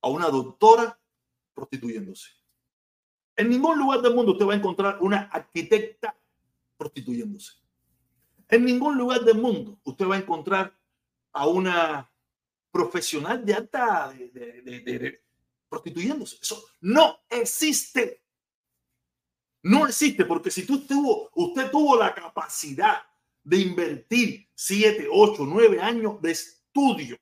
[0.00, 0.98] a una doctora
[1.54, 2.30] prostituyéndose.
[3.36, 6.16] En ningún lugar del mundo usted va a encontrar una arquitecta
[6.76, 7.63] prostituyéndose.
[8.48, 10.76] En ningún lugar del mundo usted va a encontrar
[11.32, 12.10] a una
[12.70, 15.22] profesional de alta de,
[15.68, 16.38] prostituyéndose.
[16.40, 18.22] Eso no existe.
[19.62, 23.02] No existe porque si tú tuvo, usted tuvo la capacidad
[23.42, 27.16] de invertir siete, ocho, nueve años de estudio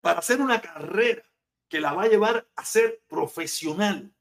[0.00, 1.24] para hacer una carrera
[1.68, 4.14] que la va a llevar a ser profesional,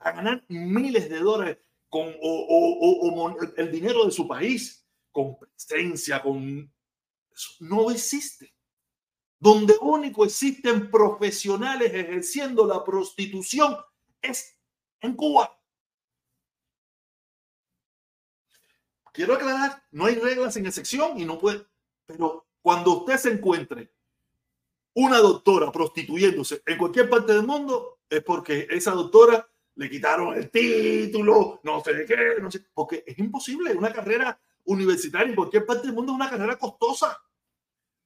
[0.00, 4.81] a ganar miles de dólares con o el dinero de su país,
[5.12, 6.72] con presencia, con...
[7.60, 8.52] no existe.
[9.38, 13.76] Donde único existen profesionales ejerciendo la prostitución
[14.20, 14.56] es
[15.00, 15.58] en Cuba.
[19.12, 21.66] Quiero aclarar, no hay reglas en excepción y no puede,
[22.06, 23.92] pero Cuando usted se encuentre
[24.94, 30.50] una doctora prostituyéndose en cualquier parte del mundo, es porque esa doctora le quitaron el
[30.50, 33.74] título, no sé de qué, no sé, porque es imposible.
[33.74, 37.20] Una carrera universitaria en cualquier parte del mundo es una carrera costosa.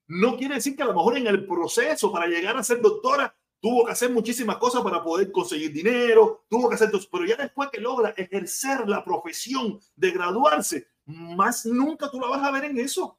[0.09, 3.35] No quiere decir que a lo mejor en el proceso para llegar a ser doctora
[3.61, 7.71] tuvo que hacer muchísimas cosas para poder conseguir dinero, tuvo que hacer pero ya después
[7.71, 12.79] que logra ejercer la profesión de graduarse, más nunca tú la vas a ver en
[12.79, 13.19] eso.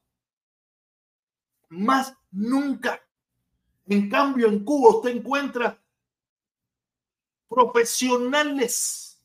[1.69, 3.01] Más nunca.
[3.87, 5.81] En cambio, en Cuba usted encuentra
[7.47, 9.21] profesionales,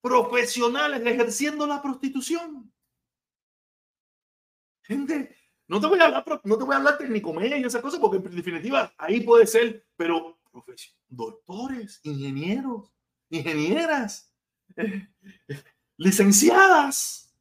[0.00, 2.72] profesionales ejerciendo la prostitución.
[4.90, 5.36] Gente,
[5.68, 8.00] no te voy a hablar, no te voy a hablar de comedia y esas cosas,
[8.00, 10.40] porque en definitiva ahí puede ser, pero
[11.08, 12.92] doctores, ingenieros,
[13.28, 14.34] ingenieras,
[15.96, 17.32] licenciadas,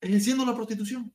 [0.00, 1.14] ejerciendo la prostitución.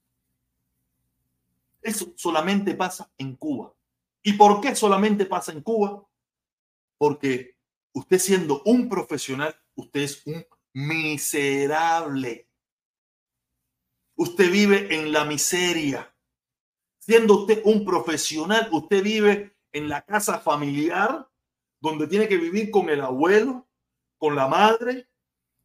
[1.82, 3.74] Eso solamente pasa en Cuba.
[4.22, 6.08] ¿Y por qué solamente pasa en Cuba?
[7.00, 7.58] Porque
[7.94, 12.51] usted siendo un profesional, usted es un miserable.
[14.22, 16.16] Usted vive en la miseria.
[17.00, 21.28] Siendo usted un profesional, usted vive en la casa familiar,
[21.80, 23.68] donde tiene que vivir con el abuelo,
[24.20, 25.08] con la madre,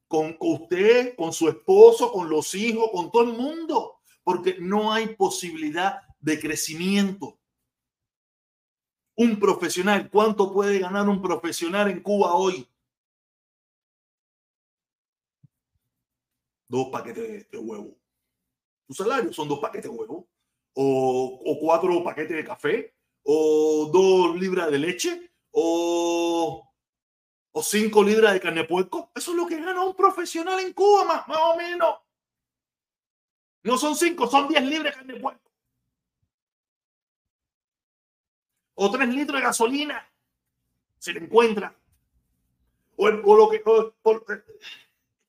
[0.09, 5.09] con usted, con su esposo, con los hijos, con todo el mundo, porque no hay
[5.09, 7.39] posibilidad de crecimiento
[9.17, 10.09] un profesional.
[10.11, 12.67] ¿Cuánto puede ganar un profesional en Cuba hoy?
[16.69, 18.06] Dos paquetes de huevo.
[18.87, 20.29] Tu salario son dos paquetes de huevo.
[20.75, 22.95] O, cuatro paquetes de café.
[23.23, 25.33] O dos libras de leche.
[25.51, 26.69] O,
[27.53, 29.11] o cinco libras de carne de puerco.
[29.15, 31.97] Eso es lo que gana un profesional en Cuba, más, más o menos.
[33.63, 35.47] No son cinco, son diez libras de carne de puerco.
[38.77, 40.09] o tres litros de gasolina,
[40.99, 41.75] se le encuentra.
[42.97, 43.63] O, lo que...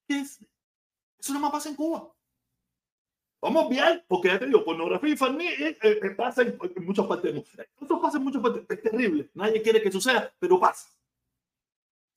[0.08, 2.14] eso no más pasa en Cuba.
[3.42, 7.34] Vamos bien, porque ya te digo, pornografía infantil eh, eh, eh, pasa en, muchas partes
[7.34, 8.02] del mundo.
[8.02, 8.66] Pasa en muchas partes.
[8.68, 9.30] Es terrible.
[9.36, 10.90] Nadie quiere que suceda, pero pasa.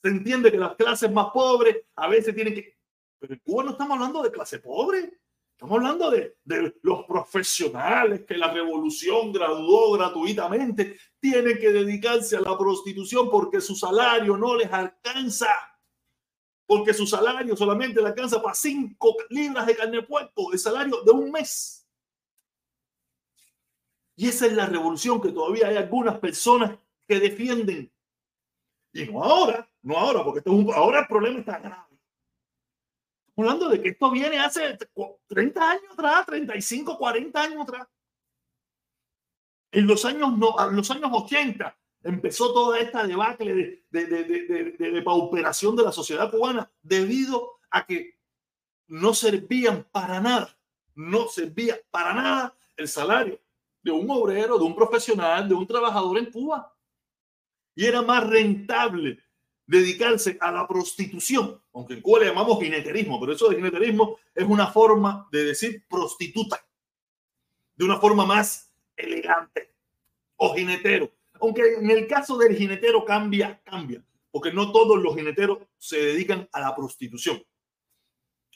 [0.03, 2.75] Se entiende que las clases más pobres a veces tienen que...
[3.19, 5.21] Pero en Cuba no estamos hablando de clase pobre.
[5.53, 6.37] Estamos hablando de,
[6.83, 10.97] los profesionales que la revolución graduó gratuitamente.
[11.21, 15.49] Tienen que dedicarse a la prostitución porque su salario no les alcanza.
[16.71, 21.03] Porque su salario solamente le alcanza para cinco libras de carne de puerco, el salario
[21.03, 21.85] de un mes.
[24.15, 26.79] Y esa es la revolución que todavía hay algunas personas
[27.09, 27.93] que defienden.
[28.93, 31.99] Y no ahora, no ahora, porque ahora el problema está grave
[33.37, 34.79] hablando de que esto viene hace
[35.27, 37.89] 30 años atrás, 35, 40 años atrás.
[39.73, 45.03] En los años, no, los años 80 empezó toda esta debacle de, de, de, de,
[45.03, 48.19] pauperación de la sociedad cubana debido a que
[48.87, 50.57] no servían para nada,
[50.95, 53.41] no servía para nada el salario
[53.83, 56.75] de un obrero, de un profesional, de un trabajador en Cuba.
[57.75, 59.19] Y era más rentable
[59.67, 64.45] dedicarse a la prostitución, aunque en Cuba le llamamos jineterismo, pero eso de jineterismo es
[64.45, 66.61] una forma de decir prostituta,
[67.77, 69.73] de una forma más elegante,
[70.37, 71.11] o jinetero.
[71.41, 76.49] Aunque en el caso del jinetero cambia, cambia, porque no todos los jineteros se dedican
[76.53, 77.43] a la prostitución.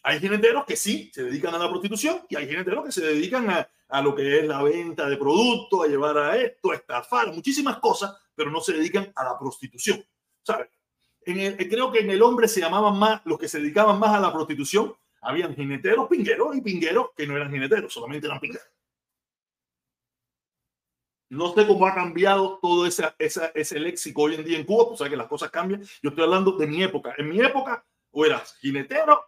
[0.03, 3.49] Hay jineteros que sí se dedican a la prostitución y hay jineteros que se dedican
[3.49, 7.79] a, lo que es la venta de productos, a llevar a esto, a estafar, muchísimas
[7.79, 10.05] cosas, pero no se dedican a la prostitución.
[10.43, 10.69] ¿Sabes?
[11.25, 14.21] Eh, creo que en el hombre se llamaban más, los que se dedicaban más a
[14.21, 18.74] la prostitución, habían jineteros, pingueros y pingueros que no eran jineteros, solamente eran pingueros.
[21.35, 25.01] No sé cómo ha cambiado todo ese, ese léxico hoy en día en Cuba, pues
[25.01, 25.83] o que las cosas cambian.
[26.03, 27.15] Yo estoy hablando de mi época.
[27.19, 29.21] En mi época, o eras jinetero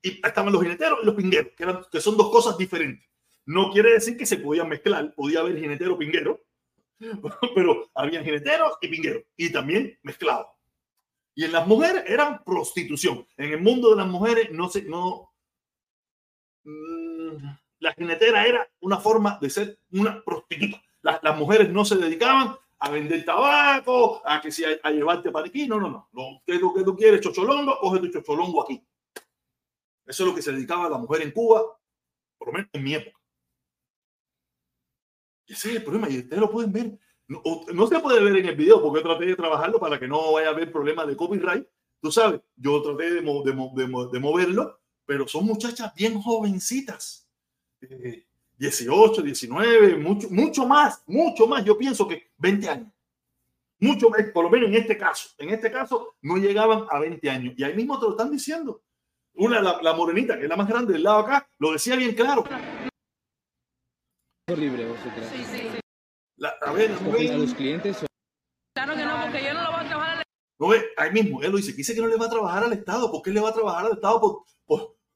[0.00, 1.52] y estaban los jineteros y los pingueros,
[1.90, 3.06] que son dos cosas diferentes.
[3.44, 6.40] No quiere decir que se podían mezclar, podía haber jinetero, pinguero,
[7.54, 10.46] pero había jineteros y pingueros, y también mezclados.
[11.34, 13.26] Y en las mujeres eran prostitución.
[13.36, 15.32] En el mundo de las mujeres no se, no,
[16.64, 17.36] mm,
[17.80, 20.82] la jinetera era una forma de ser una prostituta.
[21.02, 25.46] Las, las mujeres no se dedicaban a vender tabaco, a que si a, llevarte para
[25.46, 25.66] aquí.
[25.66, 26.08] No, no, no.
[26.12, 28.84] Lo que, lo que tú quieres, chocholongo, coge tu chocholongo aquí.
[30.06, 31.62] Eso es lo que se dedicaba a la mujer en Cuba,
[32.38, 33.18] por lo menos en mi época.
[35.46, 36.98] ese es el problema, y ustedes lo pueden ver.
[37.26, 40.48] No, se puede ver en el video porque traté de trabajarlo para que no vaya
[40.48, 41.66] a haber problemas de copyright.
[42.00, 47.28] Tú sabes, yo traté de, de, de, moverlo, pero son muchachas bien jovencitas.
[47.82, 48.27] Eh,
[48.58, 51.64] 18, 19, mucho, mucho más, mucho más.
[51.64, 52.88] Yo pienso que 20 años.
[53.80, 55.30] Mucho más, por lo menos en este caso.
[55.38, 57.54] En este caso no llegaban a 20 años.
[57.56, 58.82] Y ahí mismo te lo están diciendo.
[59.34, 62.44] Una, la, morenita, que es la más grande del lado acá, lo decía bien claro.
[64.48, 65.30] libre, vosotras.
[65.32, 65.68] Sí, sí.
[66.36, 68.04] La, a ver, a los clientes.
[68.74, 70.24] Claro que no, porque yo no lo voy a trabajar al
[70.58, 73.10] no, ahí mismo, él lo dice, dice que no le va a trabajar al Estado.
[73.12, 74.42] ¿Por qué le va a trabajar al Estado por,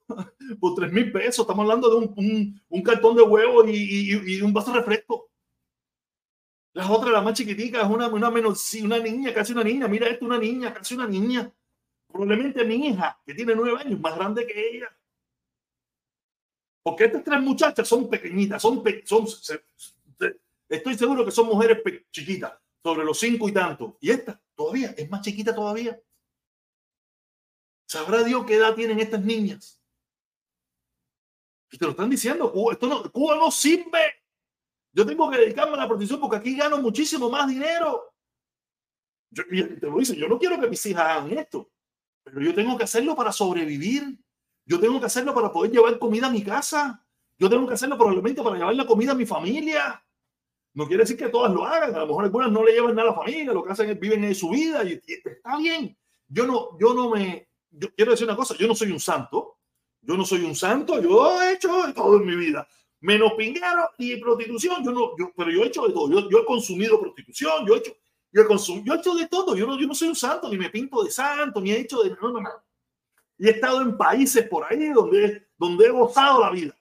[0.06, 1.40] por, por 3 mil pesos?
[1.40, 5.30] Estamos hablando de un, un, cartón de huevo y, un vaso de refresco.
[6.74, 9.88] La otra, la más chiquitica, es una, una menor, una niña, casi una niña.
[9.88, 11.52] Mira esto, una niña, casi una niña.
[12.08, 14.88] Probablemente mi hija, que tiene nueve años, más grande que ella.
[16.82, 19.26] Porque estas tres muchachas son pequeñitas, son, son
[20.68, 21.78] estoy seguro que son mujeres
[22.10, 23.98] chiquitas, sobre los cinco y tanto.
[24.00, 26.00] Y esta todavía es más chiquita todavía.
[27.86, 29.81] Sabrá Dios qué edad tienen estas niñas.
[31.72, 34.14] Y te lo están diciendo, Cuba, esto no, Cuba no sirve.
[34.92, 38.12] Yo tengo que dedicarme a la protección porque aquí gano muchísimo más dinero.
[39.30, 41.70] Yo, te lo dice, yo no quiero que mis hijas hagan esto.
[42.22, 44.18] Pero yo tengo que hacerlo para sobrevivir.
[44.66, 47.02] Yo tengo que hacerlo para poder llevar comida a mi casa.
[47.38, 50.04] Yo tengo que hacerlo probablemente para llevar la comida a mi familia.
[50.74, 51.94] No quiere decir que todas lo hagan.
[51.94, 53.52] A lo mejor algunas no le llevan nada a la familia.
[53.54, 55.96] Lo que hacen es viven en su vida y, está bien.
[56.28, 57.48] Yo no, yo no me.
[57.70, 58.54] Yo quiero decir una cosa.
[58.58, 59.51] Yo no soy un santo.
[60.02, 61.00] Yo no soy un santo.
[61.00, 62.66] Yo he hecho de todo en mi vida.
[63.00, 64.84] Menos pinguero y prostitución.
[64.84, 66.28] Yo no, yo, pero yo he hecho de todo.
[66.28, 67.66] Yo, he consumido prostitución.
[67.66, 67.96] Yo he hecho
[68.32, 69.54] yo he, hecho de todo.
[69.54, 72.10] Yo no, soy un santo, ni me pinto de santo, ni he hecho de.
[72.10, 72.50] No, no, no.
[73.38, 76.74] Y he estado en países por ahí donde, he gozado la vida.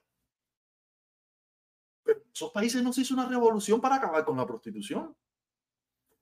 [2.03, 5.15] Pero en esos países no se hizo una revolución para acabar con la prostitución.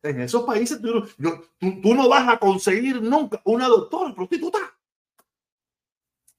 [0.02, 4.60] En esos países tú no vas a conseguir nunca una doctora prostituta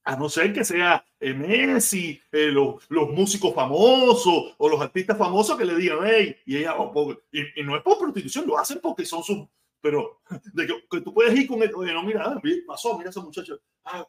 [0.03, 5.17] a no ser que sea eh, Messi, eh, los, los, músicos famosos o los artistas
[5.17, 8.79] famosos que le digan, hey, y ella, oh, y, no es por prostitución, lo hacen
[8.81, 9.47] porque son sus,
[9.79, 10.21] pero
[10.53, 14.05] de que, tú puedes ir con el, oye, no, mira, pasó, mira ese muchacho, ah,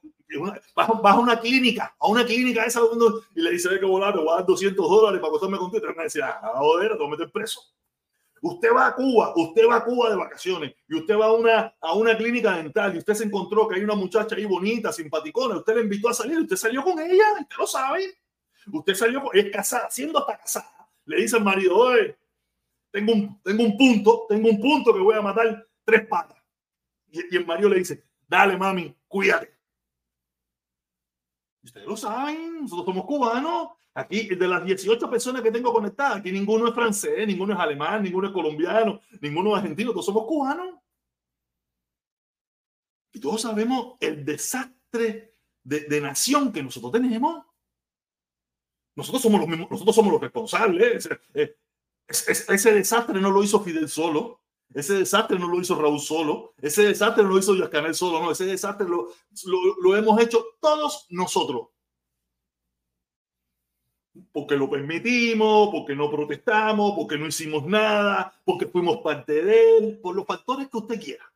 [0.74, 2.80] vas, a una clínica, a una clínica esa
[3.34, 5.80] y le dice, que volar, te voy a dar 200 dólares para acostarme contigo, y
[5.82, 7.60] te van a decir, ah, joder, te voy a meter preso.
[8.42, 11.74] Usted va a Cuba, usted va a Cuba de vacaciones y usted va a una,
[11.80, 15.58] a una clínica dental y usted se encontró que hay una muchacha ahí bonita, simpaticona,
[15.58, 18.22] usted le invitó a salir, usted salió con ella, usted lo sabe.
[18.70, 20.88] Usted salió, es casada, siendo hasta casada.
[21.06, 21.88] Le dice al marido,
[22.90, 26.38] tengo un, tengo un punto, tengo un punto que voy a matar tres patas.
[27.10, 29.52] Y, el marido le dice, dale mami, cuídate.
[31.62, 36.32] Ustedes lo saben, nosotros somos cubanos, Aquí, de las 18 personas que tengo conectadas, aquí
[36.32, 40.78] ninguno es francés, ninguno es alemán, ninguno es colombiano, ninguno es argentino, todos somos cubanos.
[43.12, 47.44] Y todos sabemos el desastre de, nación que nosotros tenemos.
[48.96, 51.08] Nosotros somos los mismos, nosotros somos los responsables.
[51.34, 54.41] Ese, ese, desastre no lo hizo Fidel solo.
[54.74, 56.54] Ese desastre no lo hizo Raúl solo.
[56.58, 58.20] Ese desastre no lo hizo Díaz solo.
[58.20, 59.08] No, ese desastre lo,
[59.82, 61.68] lo hemos hecho todos nosotros
[64.30, 70.00] porque lo permitimos, porque no protestamos, porque no hicimos nada, porque fuimos parte de él,
[70.00, 71.32] por los factores que usted quiera.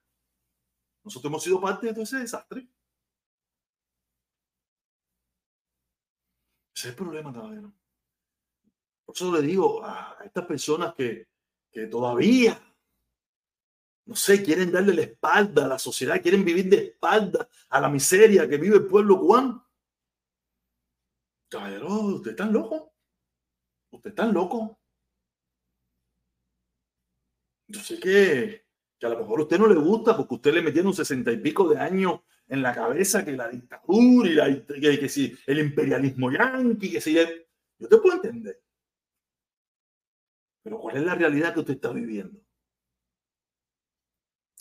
[1.04, 2.68] Nosotros hemos sido parte de todo ese desastre.
[6.74, 7.72] Ese es el problema, caballero.
[9.04, 11.28] Por eso le digo a estas personas que,
[11.70, 12.60] que todavía,
[14.06, 17.88] no sé, quieren darle la espalda a la sociedad, quieren vivir de espalda a la
[17.88, 19.66] miseria que vive el pueblo cubano
[21.48, 22.92] Caballero, usted está loco.
[23.90, 24.78] Usted está loco.
[27.68, 28.66] Yo sé que,
[29.02, 31.68] a lo mejor a usted no le gusta porque usted le metieron sesenta y pico
[31.68, 36.92] de años en la cabeza que la dictadura y la, que, si el imperialismo yanqui,
[36.92, 38.62] que si yo te puedo entender.
[40.62, 42.45] Pero ¿cuál es la realidad que usted está viviendo?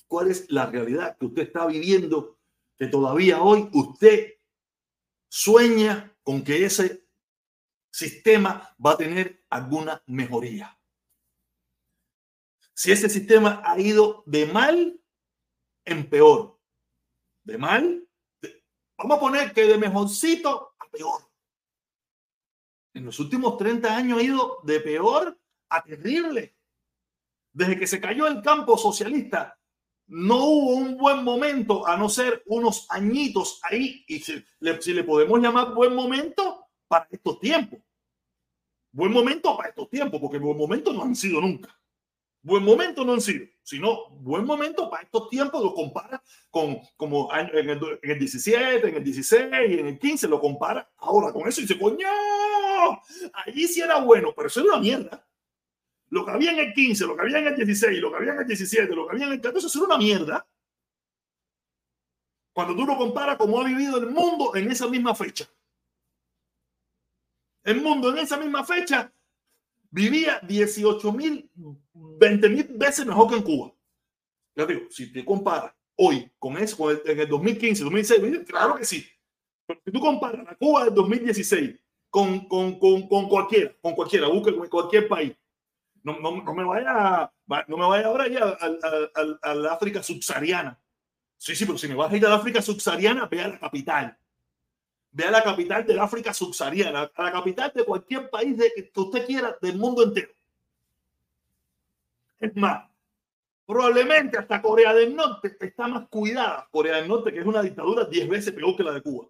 [0.08, 2.38] ¿Cuál es la realidad que usted está viviendo
[2.78, 4.34] que todavía hoy usted
[5.30, 7.06] sueña con que ese
[7.96, 10.78] sistema va a tener alguna mejoría.
[12.74, 15.00] Si ese sistema ha ido de mal
[15.86, 16.60] en peor,
[17.44, 18.06] de mal,
[18.98, 21.22] vamos a poner que de mejorcito a peor.
[22.94, 25.40] En los últimos 30 años ha ido de peor
[25.70, 26.58] a terrible.
[27.54, 29.58] Desde que se cayó el campo socialista,
[30.08, 35.40] no hubo un buen momento, a no ser unos añitos ahí, y si le, podemos
[35.40, 37.80] llamar buen momento para estos tiempos.
[38.92, 41.78] Buen momento para estos tiempos, porque buen momento no han sido nunca.
[42.42, 47.34] Buen momento no han sido, sino buen momento para estos tiempos lo compara con como
[47.36, 51.34] en el, en el 17, en el 16 y en el 15 lo compara ahora
[51.34, 52.08] con eso y dice, coño,
[53.34, 55.28] allí sí era bueno, pero eso era una mierda.
[56.10, 58.34] Lo que había en el 15, lo que había en el 16, lo que había
[58.34, 60.48] en el 17, lo que había en el 14, eso era una mierda.
[62.54, 65.46] Cuando tú lo comparas como ha vivido el mundo en esa misma fecha.
[67.64, 69.12] El mundo en esa misma fecha
[69.90, 71.50] vivía 18 mil,
[71.94, 73.74] 20 mil veces mejor que en Cuba.
[74.56, 79.06] Ya digo, si te comparas hoy con eso, en el 2015, 2016, claro que sí.
[79.66, 81.76] Pero si tú comparas la Cuba del 2016
[82.10, 85.34] con, con, con, con cualquiera, con cualquiera, busca cualquier país,
[86.06, 87.34] no, no, no, me vaya,
[87.68, 88.44] no me vaya ahora ya
[89.44, 90.80] a, la África subsahariana.
[91.36, 93.60] Sí, sí, pero si me vas a ir a la África subsahariana, ve a la
[93.60, 94.18] capital
[95.12, 99.00] Ve a la capital del África subsahariana, a la capital de cualquier país de, que
[99.00, 100.30] usted quiera del mundo entero.
[102.40, 102.88] Es más,
[103.66, 106.68] probablemente hasta Corea del Norte está más cuidada.
[106.70, 109.28] Corea del Norte, que es una dictadura 10 veces peor que la de Cuba.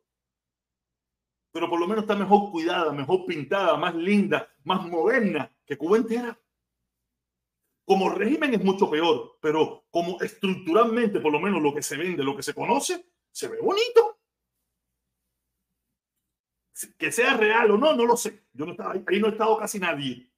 [1.53, 5.97] Pero por lo menos está mejor cuidada, mejor pintada, más linda, más moderna que Cuba
[5.97, 6.37] entera.
[7.85, 12.23] Como régimen es mucho peor, pero como estructuralmente, por lo menos lo que se vende,
[12.23, 14.15] lo que se conoce, se ve bonito
[16.97, 18.47] que sea real o no, no lo sé.
[18.53, 20.29] Yo no estaba ahí, no ha estado casi nadie.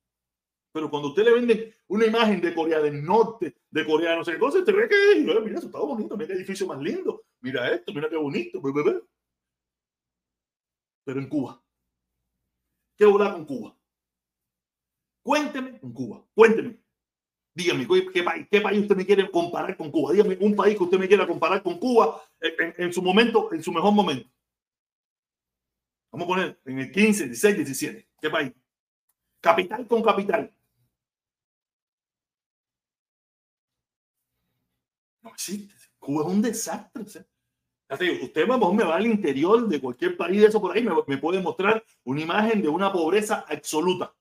[0.72, 4.34] Pero cuando usted le vende una imagen de Corea del Norte, de Corea no sé
[4.34, 7.72] qué cosa, te ve que, mira, eso está bonito, mira qué edificio más lindo, mira
[7.74, 8.62] esto, mira qué bonito,
[11.04, 11.64] pero en Cuba.
[12.96, 13.78] ¿Qué hablar con Cuba?
[15.24, 16.78] Cuénteme con Cuba, cuénteme.
[17.58, 20.14] Dígame, ¿qué país, ¿qué país usted me quiere comparar con Cuba?
[20.14, 23.72] Dígame un país que usted me quiera comparar con Cuba en su momento, en su
[23.72, 24.30] mejor momento.
[26.12, 28.08] Vamos a poner en el 15, 16, 17.
[28.22, 28.54] ¿Qué país?
[29.42, 30.54] Capital con capital.
[35.24, 35.74] No existe.
[35.98, 37.02] Cuba es un desastre.
[37.02, 41.42] Usted me va al interior de cualquier país de eso por ahí, me, me puede
[41.42, 44.14] mostrar una imagen de una pobreza absoluta.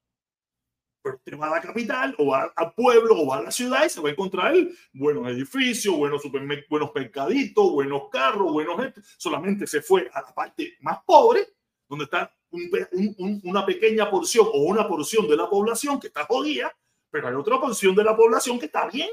[1.14, 3.90] Usted va a la capital o va al pueblo o va a la ciudad y
[3.90, 4.54] se va a encontrar
[4.92, 6.22] buenos edificios, buenos,
[6.68, 8.92] buenos mercaditos, buenos carros, buenos.
[9.16, 11.46] Solamente se fue a la parte más pobre
[11.88, 16.74] donde está una pequeña porción o una porción de la población que está jodida,
[17.10, 19.10] pero hay otra porción de la población que está bien,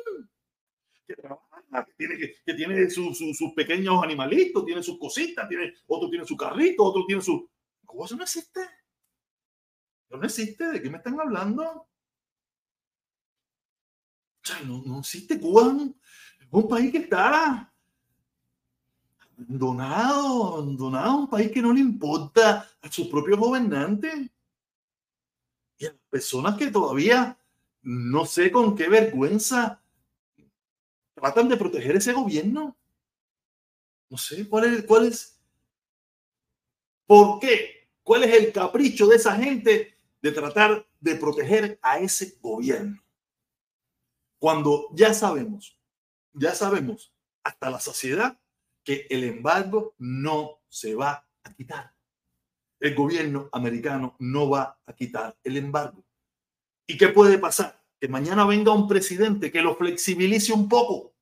[1.06, 6.26] que trabaja, que tiene, que, tiene sus pequeños animalitos, tiene sus cositas, tiene, otro tiene
[6.26, 7.50] su carrito, otro tiene su...
[7.86, 8.62] ¿Cómo eso no existe?
[10.18, 11.64] No existe, ¿de qué me están hablando?
[14.44, 15.76] O sea, no, no existe Cuba,
[16.40, 17.72] es un país que está
[19.38, 24.30] abandonado, abandonado, un país que no le importa a sus propios gobernantes
[25.78, 27.38] y a personas que todavía
[27.82, 29.82] no sé con qué vergüenza
[31.14, 32.78] tratan de proteger ese gobierno.
[34.10, 35.40] No sé cuál es, cuál es,
[37.06, 39.93] por qué, cuál es el capricho de esa gente
[40.24, 43.04] de tratar de proteger a ese gobierno.
[44.40, 45.78] Cuando ya sabemos,
[46.32, 47.14] ya sabemos
[47.44, 48.40] hasta la sociedad
[48.86, 51.94] que el embargo no se va a quitar.
[52.80, 56.06] El gobierno americano no va a quitar el embargo.
[56.88, 57.82] ¿Y qué puede pasar?
[58.00, 61.14] Que mañana venga un presidente que lo flexibilice un poco.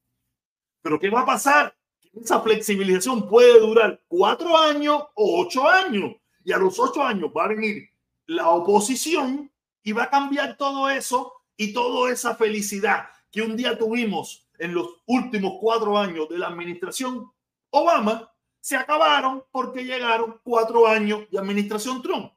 [0.83, 1.75] Pero ¿qué va a pasar?
[2.13, 6.17] Esa flexibilización puede durar cuatro años o ocho años.
[6.43, 7.90] Y a los ocho años va a venir
[8.31, 9.51] la oposición
[9.83, 14.73] y va a cambiar todo eso y toda esa felicidad que un día tuvimos en
[14.73, 17.31] los últimos cuatro años de la administración
[17.71, 22.31] Obama se acabaron porque llegaron cuatro años de administración Trump.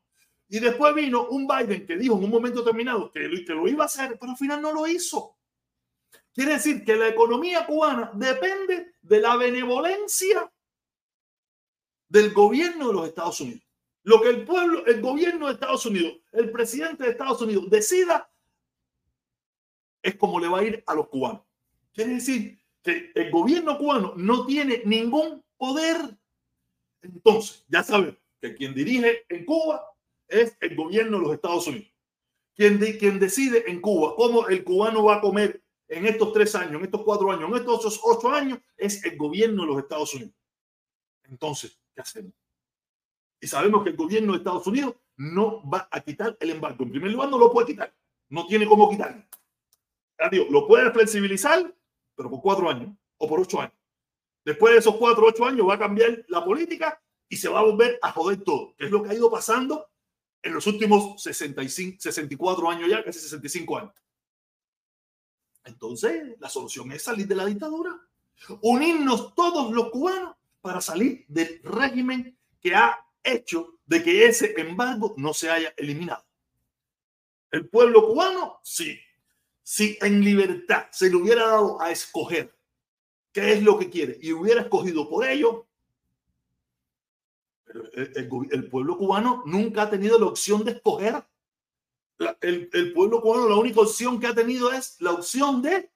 [0.49, 3.69] Y después vino un Biden que dijo en un momento determinado que lo, que lo
[3.69, 5.37] iba a hacer, pero al final no lo hizo.
[6.33, 10.51] Quiere decir que la economía cubana depende de la benevolencia
[12.09, 13.64] del gobierno de los Estados Unidos.
[14.05, 18.31] Lo que el pueblo, el gobierno de Estados Unidos, el presidente de Estados Unidos decida,
[20.03, 21.43] es como le va a ir a los cubanos.
[21.93, 25.97] Quiere decir que el gobierno cubano no tiene ningún poder.
[27.01, 29.83] Entonces, ya saben que quien dirige en Cuba
[30.29, 31.91] es el gobierno de los Estados Unidos.
[32.55, 36.75] Quien, quien decide en Cuba cómo el cubano va a comer en estos tres años,
[36.75, 40.35] en estos cuatro años, en estos ocho años, es el gobierno de los Estados Unidos.
[41.25, 42.35] Entonces, ¿qué hacemos?
[43.45, 46.83] Y sabemos que el gobierno de Estados Unidos no va a quitar el embargo.
[46.83, 47.95] En primer lugar, no lo puede quitar.
[48.31, 49.23] No tiene cómo quitarlo.
[50.49, 51.77] Lo puede flexibilizar,
[52.17, 53.75] pero por cuatro años o por ocho años.
[54.47, 57.61] Después de esos cuatro o ocho años va a cambiar la política y se va
[57.61, 59.91] a volver a joder todo, que es lo que ha ido pasando
[60.41, 63.93] en los últimos 65, 64 años ya, casi 65 años.
[65.65, 67.95] Entonces, la solución es salir de la dictadura,
[68.63, 75.15] unirnos todos los cubanos para salir del régimen que ha hecho de que ese embargo
[75.17, 76.25] no se haya eliminado.
[77.51, 78.99] El pueblo cubano, sí.
[79.63, 82.55] Si en libertad se le hubiera dado a escoger
[83.33, 85.67] qué es lo que quiere y hubiera escogido por ello,
[87.93, 91.25] el, pueblo cubano nunca ha tenido la opción de escoger.
[92.41, 95.91] el, el pueblo cubano la única opción que ha tenido es la opción de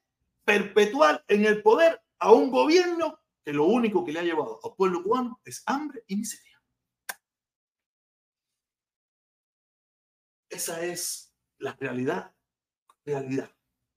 [0.44, 4.74] perpetuar en el poder a un gobierno que lo único que le ha llevado al
[4.74, 6.47] pueblo cubano es hambre y miseria.
[10.48, 12.32] Esa es la realidad,
[13.04, 13.50] realidad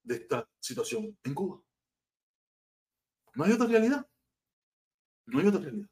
[0.04, 1.62] de esta situación en Cuba.
[3.36, 4.06] No hay otra realidad.
[5.26, 5.88] No hay otra realidad.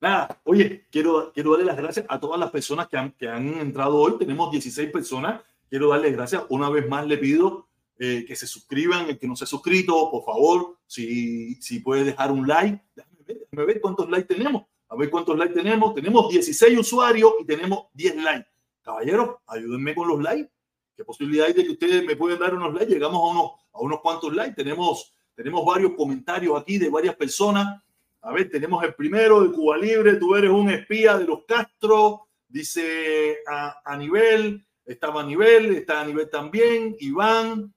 [0.00, 3.58] Nada, oye, quiero, quiero darle las gracias a todas las personas que han, que han
[3.58, 4.18] entrado hoy.
[4.18, 5.42] Tenemos 16 personas.
[5.68, 6.44] Quiero darles gracias.
[6.48, 7.68] Una vez más le pido
[7.98, 9.08] eh, que se suscriban.
[9.08, 12.80] El que no se ha suscrito, por favor, si, si puede dejar un like.
[12.94, 14.66] Déjame ver, déjame ver cuántos likes tenemos.
[14.88, 15.94] A ver cuántos likes tenemos.
[15.94, 18.48] Tenemos 16 usuarios y tenemos 10 likes.
[18.88, 20.50] Caballeros, ayúdenme con los likes.
[20.96, 22.90] ¿Qué posibilidad hay de que ustedes me pueden dar unos likes?
[22.90, 24.54] Llegamos a unos, a unos cuantos likes.
[24.54, 27.82] Tenemos, tenemos varios comentarios aquí de varias personas.
[28.22, 30.16] A ver, tenemos el primero de Cuba Libre.
[30.16, 32.28] Tú eres un espía de los Castro.
[32.48, 34.66] Dice a, a nivel.
[34.86, 36.96] Estaba a nivel, está a nivel también.
[36.98, 37.74] Iván,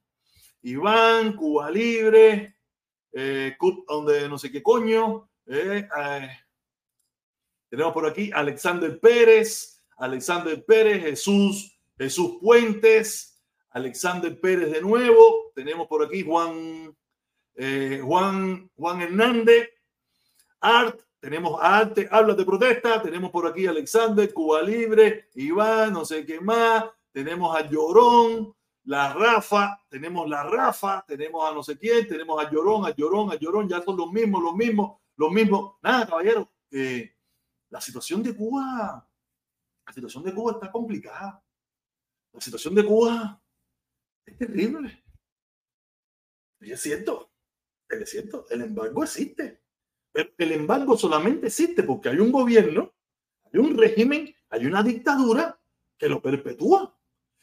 [0.62, 2.56] Iván, Cuba Libre,
[3.12, 3.54] eh,
[3.86, 5.28] donde no sé qué coño.
[5.44, 6.28] Eh, eh,
[7.68, 9.71] tenemos por aquí Alexander Pérez,
[10.02, 13.40] Alexander Pérez, Jesús, Jesús Puentes,
[13.70, 15.52] Alexander Pérez de nuevo.
[15.54, 16.92] Tenemos por aquí Juan,
[17.54, 19.70] eh, Juan, Juan Hernández,
[20.60, 26.26] Art, tenemos Arte, habla de protesta, tenemos por aquí Alexander, Cuba Libre, Iván, no sé
[26.26, 28.52] qué más, tenemos a Llorón,
[28.86, 33.30] la Rafa, tenemos la Rafa, tenemos a no sé quién, tenemos a Llorón, a Llorón,
[33.30, 35.76] a Llorón, ya son los mismos, los mismos, los mismos.
[35.80, 37.14] Nada, caballero, eh,
[37.70, 39.08] la situación de Cuba
[39.86, 41.44] la situación de Cuba está complicada.
[42.32, 43.42] La situación de Cuba
[44.24, 45.02] es terrible.
[46.60, 47.32] Y es cierto,
[47.88, 49.62] es cierto, el embargo existe.
[50.12, 52.94] Pero el embargo solamente existe porque hay un gobierno,
[53.44, 55.58] hay un régimen, hay una dictadura
[55.98, 56.98] que lo perpetúa.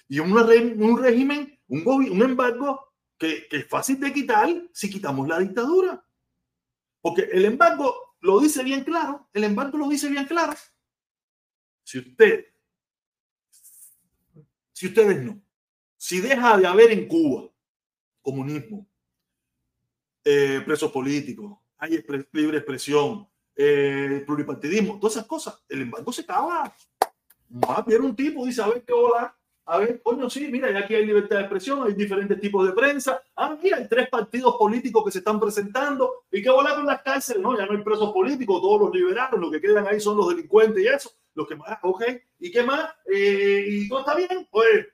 [0.07, 6.03] Y un, un régimen, un, embargo que es fácil de quitar si quitamos la dictadura.
[7.01, 10.53] Porque el embargo lo dice bien claro, el embargo lo dice bien claro.
[11.89, 12.45] Si usted,
[14.71, 15.41] si ustedes no,
[15.97, 17.49] si deja de haber en Cuba
[18.21, 18.87] comunismo,
[20.23, 26.71] eh, presos políticos, hay libre expresión, eh, pluripartidismo, todas esas cosas, el embargo se acaba.
[27.51, 29.35] Va a haber un tipo, dice, a ver qué hola,
[29.65, 32.73] a ver, coño, sí, mira, ya aquí hay libertad de expresión, hay diferentes tipos de
[32.73, 33.19] prensa.
[33.35, 36.25] Ah, mira, hay tres partidos políticos que se están presentando.
[36.31, 37.41] ¿Y qué volar con las cárceles?
[37.41, 40.29] No, ya no hay presos políticos, todos los liberaron, lo que quedan ahí son los
[40.29, 41.11] delincuentes y eso.
[41.47, 42.03] Que más, ok,
[42.39, 42.93] ¿y qué más?
[43.05, 44.47] Eh, ¿Y todo está bien?
[44.51, 44.87] Pues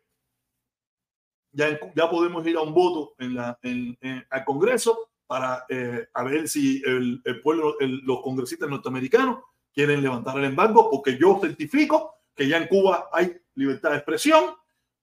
[1.51, 3.97] ya, ya podemos ir a un voto en la, en,
[4.29, 9.39] al Congreso para eh, a ver si el, el pueblo, los congresistas norteamericanos
[9.73, 14.55] quieren levantar el embargo, porque yo certifico que ya en Cuba hay libertad de expresión,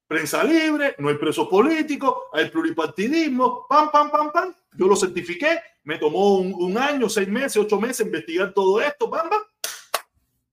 [0.07, 4.55] prensa libre, no hay presos políticos, hay pluripartidismo, pam, pam, pam, pam.
[4.75, 9.29] Yo lo certifiqué, me tomó un, año, seis meses, ocho meses investigar todo esto, pam,
[9.29, 9.43] pam.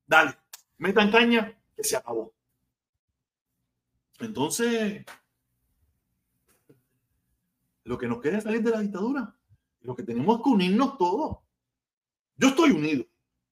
[0.06, 0.36] Dale,
[0.80, 2.34] metan caña, que se acabó.
[4.20, 5.06] Entonces,
[7.84, 9.36] lo que nos queda es salir de la dictadura.
[9.82, 11.38] Lo que tenemos que unirnos todos.
[12.36, 13.06] Yo estoy unido.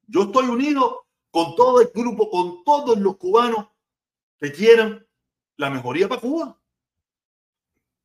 [0.07, 3.67] Yo estoy unido con todo el grupo, con todos los cubanos
[4.39, 5.05] que quieran
[5.57, 6.59] la mejoría para Cuba.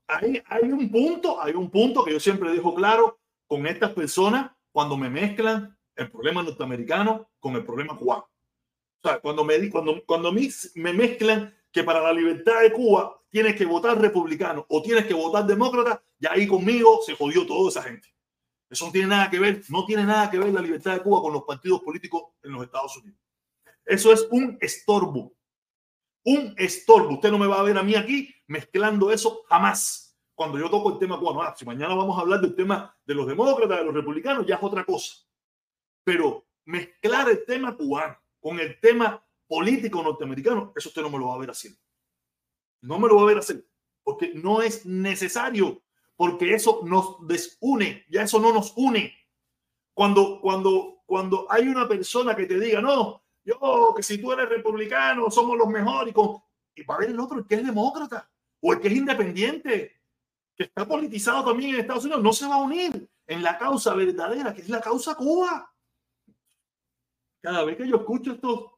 [0.09, 4.53] Hay, hay un punto, hay un punto que yo siempre dejo claro con estas personas
[4.73, 8.32] cuando me mezclan el problema norteamericano con el problema cubano.
[9.03, 13.21] O sea, cuando me, cuando, cuando me, me mezclan que para la libertad de Cuba
[13.29, 17.71] tienes que votar republicano o tienes que votar demócrata, ya ahí conmigo se jodió toda
[17.71, 18.09] esa gente.
[18.71, 21.21] Eso no tiene nada que ver, no tiene nada que ver la libertad de Cuba
[21.21, 23.19] con los partidos políticos en los Estados Unidos.
[23.85, 25.35] Eso es un estorbo
[26.25, 27.15] un estorbo.
[27.15, 30.19] Usted no me va a ver a mí aquí mezclando eso jamás.
[30.35, 33.15] Cuando yo toco el tema cubano, ah, si mañana vamos a hablar del tema de
[33.15, 35.15] los demócratas, de los republicanos, ya es otra cosa.
[36.05, 41.29] Pero mezclar el tema cubano con el tema político norteamericano, eso usted no me lo
[41.29, 41.79] va a ver haciendo.
[42.83, 43.65] No me lo va a ver hacer,
[44.03, 45.83] porque no es necesario,
[46.17, 49.17] porque eso nos desune, ya eso no nos une.
[49.95, 54.49] Cuando, cuando, cuando hay una persona que te diga, no, yo, que si tú eres
[54.49, 56.11] republicano, somos los mejores.
[56.11, 56.39] Y, con...
[56.75, 58.31] y va a haber el otro, el que es demócrata
[58.61, 60.01] o el que es independiente,
[60.57, 63.95] que está politizado también en Estados Unidos, no se va a unir en la causa
[63.95, 65.72] verdadera, que es la causa Cuba.
[67.43, 68.71] Cada vez que yo escucho estos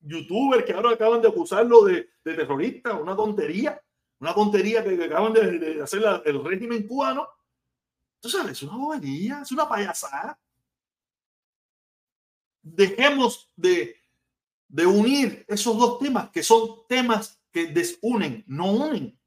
[0.00, 3.82] youtubers que ahora acaban de acusarlo de, de terrorista, una tontería,
[4.20, 7.28] una tontería que acaban de, hacer el régimen cubano,
[8.20, 10.38] tú sabes, es una bobería, es una payasada.
[12.62, 13.96] Dejemos de,
[14.68, 19.18] de unir esos dos temas que son temas que desunen, no unen.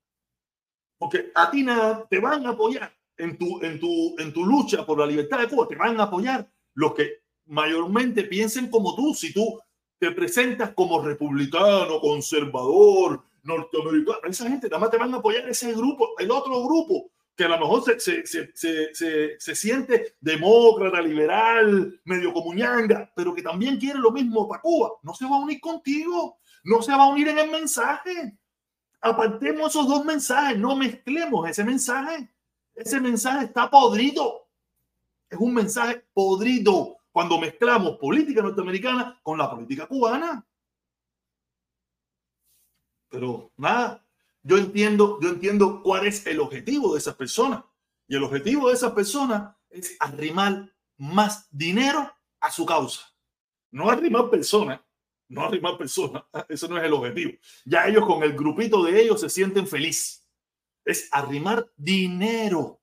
[0.97, 4.85] Porque a ti nada te van a apoyar en tu, en, tu, en tu lucha
[4.85, 9.13] por la libertad de Cuba, te van a apoyar los que mayormente piensen como tú.
[9.13, 9.59] Si tú
[9.99, 15.73] te presentas como republicano, conservador, norteamericano, esa gente nada más te van a apoyar ese
[15.73, 21.99] grupo, el otro grupo que a lo mejor se, se, se, se, siente demócrata, liberal,
[22.05, 25.59] medio comuñanga, pero que también quiere lo mismo para Cuba, no se va a unir
[25.59, 28.37] contigo, no se va a unir en el mensaje.
[29.01, 32.29] Apartemos esos dos mensajes, no mezclemos ese mensaje.
[32.75, 34.47] Ese mensaje está podrido.
[35.29, 40.45] Es un mensaje podrido cuando mezclamos política norteamericana con la política cubana.
[43.07, 44.03] Pero nada,
[44.41, 47.63] yo entiendo, yo entiendo cuál es el objetivo de esas personas.
[48.07, 53.01] Y el objetivo de esas personas es arrimar más dinero a su causa.
[53.69, 54.81] No arrimar personas,
[55.29, 56.23] no arrimar personas.
[56.49, 57.33] Eso no es el objetivo.
[57.63, 60.27] Ya ellos con el grupito de ellos se sienten felices.
[60.83, 62.81] Es arrimar dinero.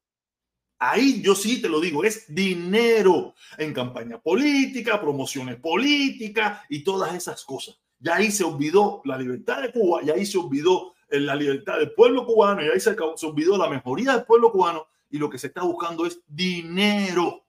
[0.82, 7.14] Ahí yo sí te lo digo, es dinero en campaña política, promociones políticas y todas
[7.14, 7.78] esas cosas.
[7.98, 11.92] Ya ahí se olvidó la libertad de Cuba, y ahí se olvidó la libertad del
[11.92, 15.38] pueblo cubano y ahí se, se olvidó la mejoría del pueblo cubano y lo que
[15.38, 17.44] se está buscando es dinero.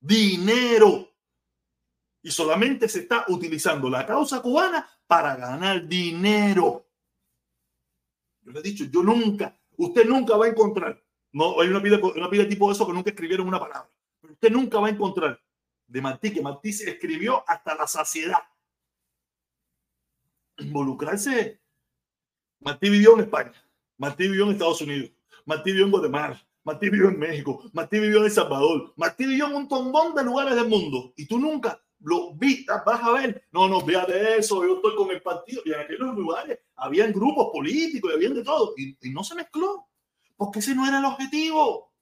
[0.00, 1.08] Dinero.
[2.22, 6.86] Y solamente se está utilizando la causa cubana para ganar dinero.
[8.42, 11.02] Yo le he dicho, yo nunca, usted nunca va a encontrar,
[11.32, 13.90] no hay una pila, una pila tipo de eso que nunca escribieron una palabra,
[14.22, 15.40] usted nunca va a encontrar
[15.86, 18.38] de Martí, que Martí se escribió hasta la saciedad.
[20.58, 21.60] Involucrarse.
[22.60, 23.54] Martí vivió en España,
[23.96, 25.10] Martí vivió en Estados Unidos,
[25.46, 29.46] Martí vivió en Guatemala, Martí vivió en México, Martí vivió en El Salvador, Martí vivió
[29.46, 31.14] en un montón de lugares del mundo.
[31.16, 35.10] Y tú nunca lo viste, vas a ver, no, no, de eso, yo estoy con
[35.10, 35.62] el partido.
[35.64, 38.74] Y en aquellos lugares habían grupos políticos y habían de todo.
[38.76, 39.88] Y, y no se mezcló,
[40.40, 41.92] porque ese no era el objetivo.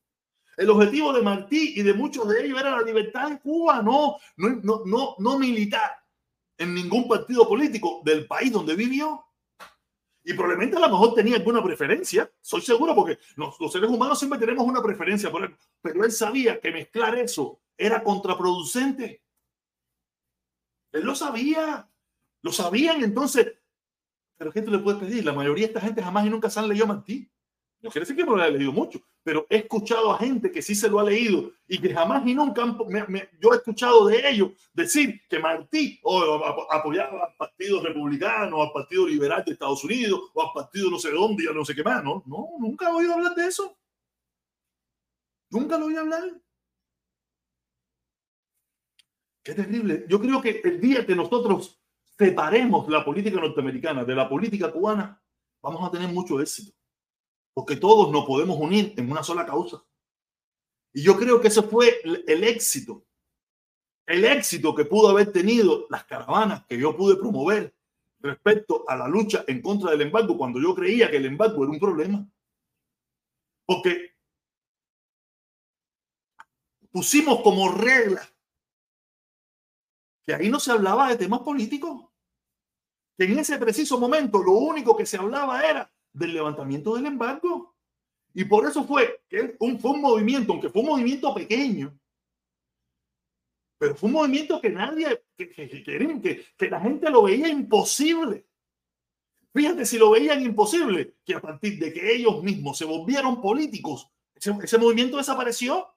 [0.56, 4.16] El objetivo de Martí y de muchos de ellos era la libertad de Cuba, no,
[4.36, 5.90] no, no, no, no militar
[6.56, 9.24] en ningún partido político del país donde vivió.
[10.22, 14.38] Y probablemente a lo mejor tenía alguna preferencia, soy seguro, porque los, seres humanos siempre
[14.38, 19.20] tenemos una preferencia por él, pero él sabía que mezclar eso era contraproducente.
[20.92, 21.90] Él lo sabía,
[22.42, 23.52] lo sabían, entonces,
[24.36, 25.24] pero ¿qué tú le puedes pedir?
[25.24, 27.28] La mayoría de esta gente jamás y nunca se han leído Martí.
[27.80, 30.62] No quiere decir que no lo haya leído mucho, pero he escuchado a gente que
[30.62, 32.64] sí se lo ha leído y que jamás y nunca
[33.40, 36.00] yo he escuchado de ellos decir que Martí
[36.70, 41.12] apoyaba al Partido Republicano, al Partido Liberal de Estados Unidos o al Partido no sé
[41.12, 42.02] dónde, ya no sé qué más.
[42.02, 43.78] No, no, nunca he oído hablar de eso.
[45.50, 46.24] Nunca lo oí hablar.
[49.42, 50.04] Qué terrible.
[50.08, 51.80] Yo creo que el día que nosotros
[52.18, 55.22] separemos la política norteamericana de la política cubana,
[55.62, 56.77] vamos a tener mucho éxito
[57.58, 59.84] porque todos nos podemos unir en una sola causa.
[60.92, 63.04] Y yo creo que ese fue el éxito,
[64.06, 67.74] el éxito que pudo haber tenido las caravanas que yo pude promover
[68.20, 71.72] respecto a la lucha en contra del embargo, cuando yo creía que el embargo era
[71.72, 72.30] un problema.
[73.66, 74.12] Porque
[76.92, 78.22] pusimos como regla
[80.24, 82.08] que ahí no se hablaba de temas políticos.
[83.18, 87.74] Que en ese preciso momento lo único que se hablaba era del levantamiento del embargo.
[88.34, 89.22] Y por eso fue
[89.58, 91.98] un, fue un movimiento, aunque fue un movimiento pequeño,
[93.78, 98.46] pero fue un movimiento que nadie, que, la gente lo veía imposible.
[99.54, 104.10] Fíjate si lo veían imposible, que a partir de que ellos mismos se volvieron políticos,
[104.34, 105.88] ese, ese movimiento desapareció.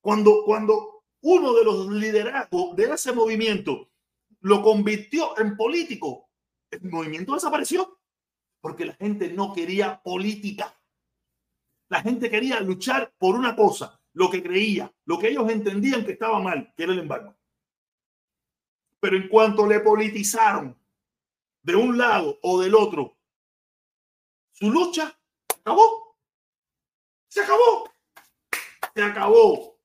[0.00, 3.90] Cuando, cuando uno de los liderazgos de ese movimiento
[4.40, 6.30] lo convirtió en político,
[6.70, 7.97] el movimiento desapareció
[8.60, 10.74] porque la gente no quería política.
[11.88, 16.12] La gente quería luchar por una cosa, lo que creía, lo que ellos entendían que
[16.12, 17.36] estaba mal, que era el embargo.
[19.00, 20.76] Pero en cuanto le politizaron
[21.62, 23.16] de un lado o del otro,
[24.52, 25.16] su lucha
[25.60, 26.16] acabó.
[27.28, 27.90] Se acabó.
[28.94, 29.80] Se acabó.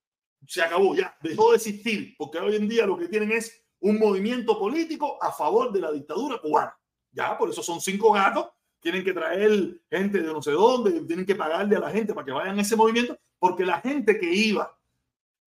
[0.47, 0.95] Se acabó.
[0.95, 5.21] Ya dejó de existir, porque hoy en día lo que tienen es un movimiento político
[5.21, 6.76] a favor de la dictadura cubana.
[7.11, 8.47] Ya, por eso son cinco gatos
[8.84, 12.25] tienen que traer gente de no sé dónde, tienen que pagarle a la gente para
[12.25, 14.77] que vayan a ese movimiento, porque la gente que iba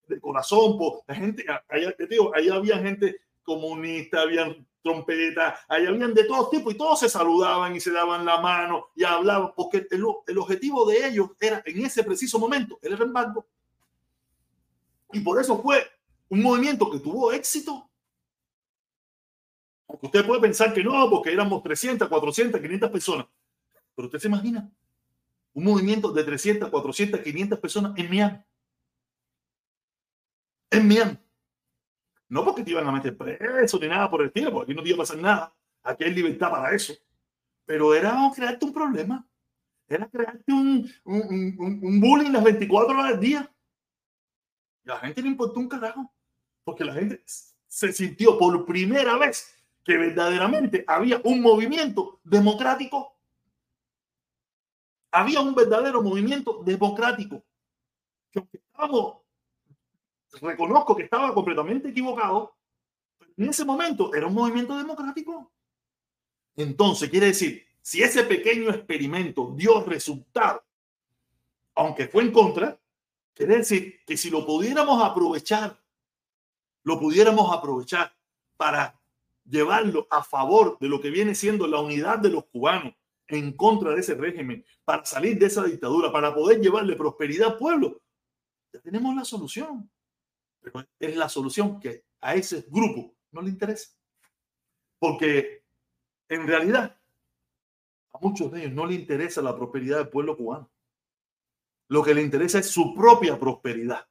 [0.08, 6.14] de corazón, pues, la gente, allá, te ahí había gente comunista, habían trompetas, ahí habían
[6.14, 9.86] de todos tipos y todos se saludaban y se daban la mano y hablaban, porque
[9.90, 13.46] el, el objetivo de ellos era en ese preciso momento el embargo.
[15.12, 15.86] Y por eso fue
[16.28, 17.85] un movimiento que tuvo éxito.
[19.88, 23.26] Aunque usted puede pensar que no, porque éramos 300, 400, 500 personas.
[23.94, 24.70] Pero usted se imagina
[25.56, 28.38] un movimiento de 300, 400, 500 personas en Miami.
[30.70, 31.18] En Miami.
[32.28, 34.88] No porque te iban a meter preso ni nada por el porque aquí no te
[34.90, 35.54] iba a pasar nada.
[35.82, 36.92] Aquí hay libertad para eso.
[37.64, 39.26] Pero era crearte un problema.
[39.88, 43.54] Era crearte un, un, un, bullying las 24 horas del día.
[44.84, 46.12] Y la gente le importó un carajo.
[46.64, 47.22] Porque la gente
[47.66, 49.55] se sintió por primera vez
[49.86, 53.16] que verdaderamente había un movimiento democrático.
[55.12, 57.44] Había un verdadero movimiento democrático.
[58.32, 59.18] Que aunque estábamos
[60.42, 62.56] reconozco que estaba completamente equivocado,
[63.36, 65.52] en ese momento era un movimiento democrático.
[66.56, 70.64] Entonces, quiere decir, si ese pequeño experimento dio resultado,
[71.76, 72.76] aunque fue en contra,
[73.32, 75.80] quiere decir que si lo pudiéramos aprovechar,
[76.82, 78.12] lo pudiéramos aprovechar
[78.56, 78.98] para
[79.48, 82.94] llevarlo a favor de lo que viene siendo la unidad de los cubanos
[83.28, 87.58] en contra de ese régimen, para salir de esa dictadura, para poder llevarle prosperidad al
[87.58, 88.00] pueblo,
[88.72, 89.90] ya tenemos la solución
[90.98, 93.94] es la solución que a ese grupo no le interesa.
[94.98, 95.64] Porque
[96.28, 96.98] en realidad
[98.12, 100.70] a muchos de ellos no le interesa la prosperidad del pueblo cubano.
[101.88, 104.08] Lo que le interesa es su propia prosperidad.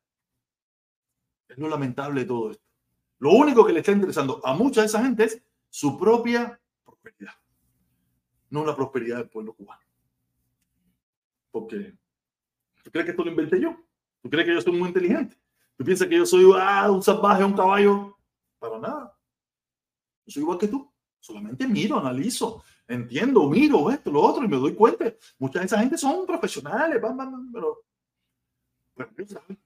[1.48, 2.65] Es lo lamentable todo esto.
[3.26, 7.34] Lo único que le está interesando a mucha de esa gente es su propia prosperidad,
[8.52, 9.82] no la prosperidad del pueblo cubano.
[11.50, 11.98] Porque,
[12.84, 13.76] ¿tú crees que esto lo inventé yo?
[14.22, 15.36] ¿Tú crees que yo soy muy inteligente?
[15.76, 18.16] ¿Tú piensas que yo soy ah, un salvaje, un caballo?
[18.60, 19.18] Para nada.
[20.28, 20.88] Yo soy igual que tú.
[21.20, 25.12] Solamente miro, analizo, entiendo, miro esto, lo otro y me doy cuenta.
[25.40, 27.02] Mucha de esa gente son profesionales,
[27.52, 27.82] pero
[29.18, 29.60] ellos, saben.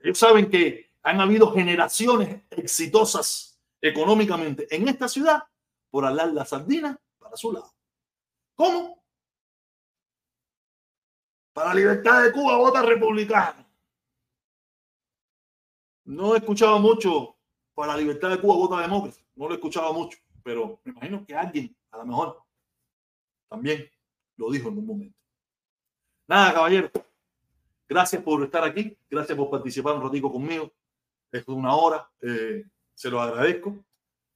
[0.00, 5.42] ellos saben que han habido generaciones exitosas económicamente en esta ciudad
[5.90, 7.72] por alar la sardina para su lado.
[8.54, 9.02] ¿Cómo?
[11.52, 13.66] Para la libertad de Cuba vota republicano.
[16.04, 17.36] No he escuchado mucho
[17.74, 19.20] para la libertad de Cuba vota demócrata.
[19.34, 22.42] No lo he escuchado mucho, pero me imagino que alguien, a lo mejor,
[23.48, 23.90] también
[24.36, 25.18] lo dijo en un momento.
[26.26, 26.90] Nada, caballero.
[27.88, 28.96] Gracias por estar aquí.
[29.10, 30.72] Gracias por participar un ratico conmigo.
[31.32, 32.08] Es una hora.
[32.20, 32.64] Eh,
[32.94, 33.84] se lo agradezco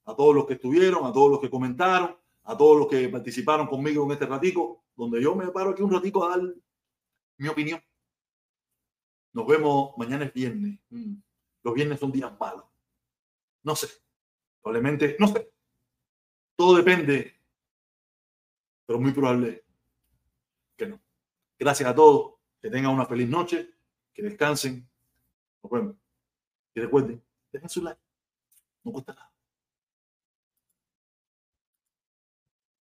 [0.07, 3.69] a todos los que estuvieron, a todos los que comentaron, a todos los que participaron
[3.69, 6.55] conmigo en este ratico, donde yo me paro aquí un ratico a dar
[7.39, 7.81] mi opinión.
[9.33, 10.79] Nos vemos mañana es viernes.
[10.91, 11.17] Mm
[11.67, 12.65] los viernes son días malos.
[13.65, 13.89] No sé.
[14.63, 15.51] Probablemente, no sé.
[16.55, 17.35] Todo depende,
[18.87, 19.65] pero muy probable
[20.77, 21.01] que no.
[21.59, 22.35] Gracias a todos.
[22.61, 23.69] Que tengan una feliz noche.
[24.15, 24.89] Que descansen.
[25.61, 25.97] Nos vemos.
[26.77, 28.01] Y recuerden, dejen su like.
[28.85, 29.33] No cuesta nada.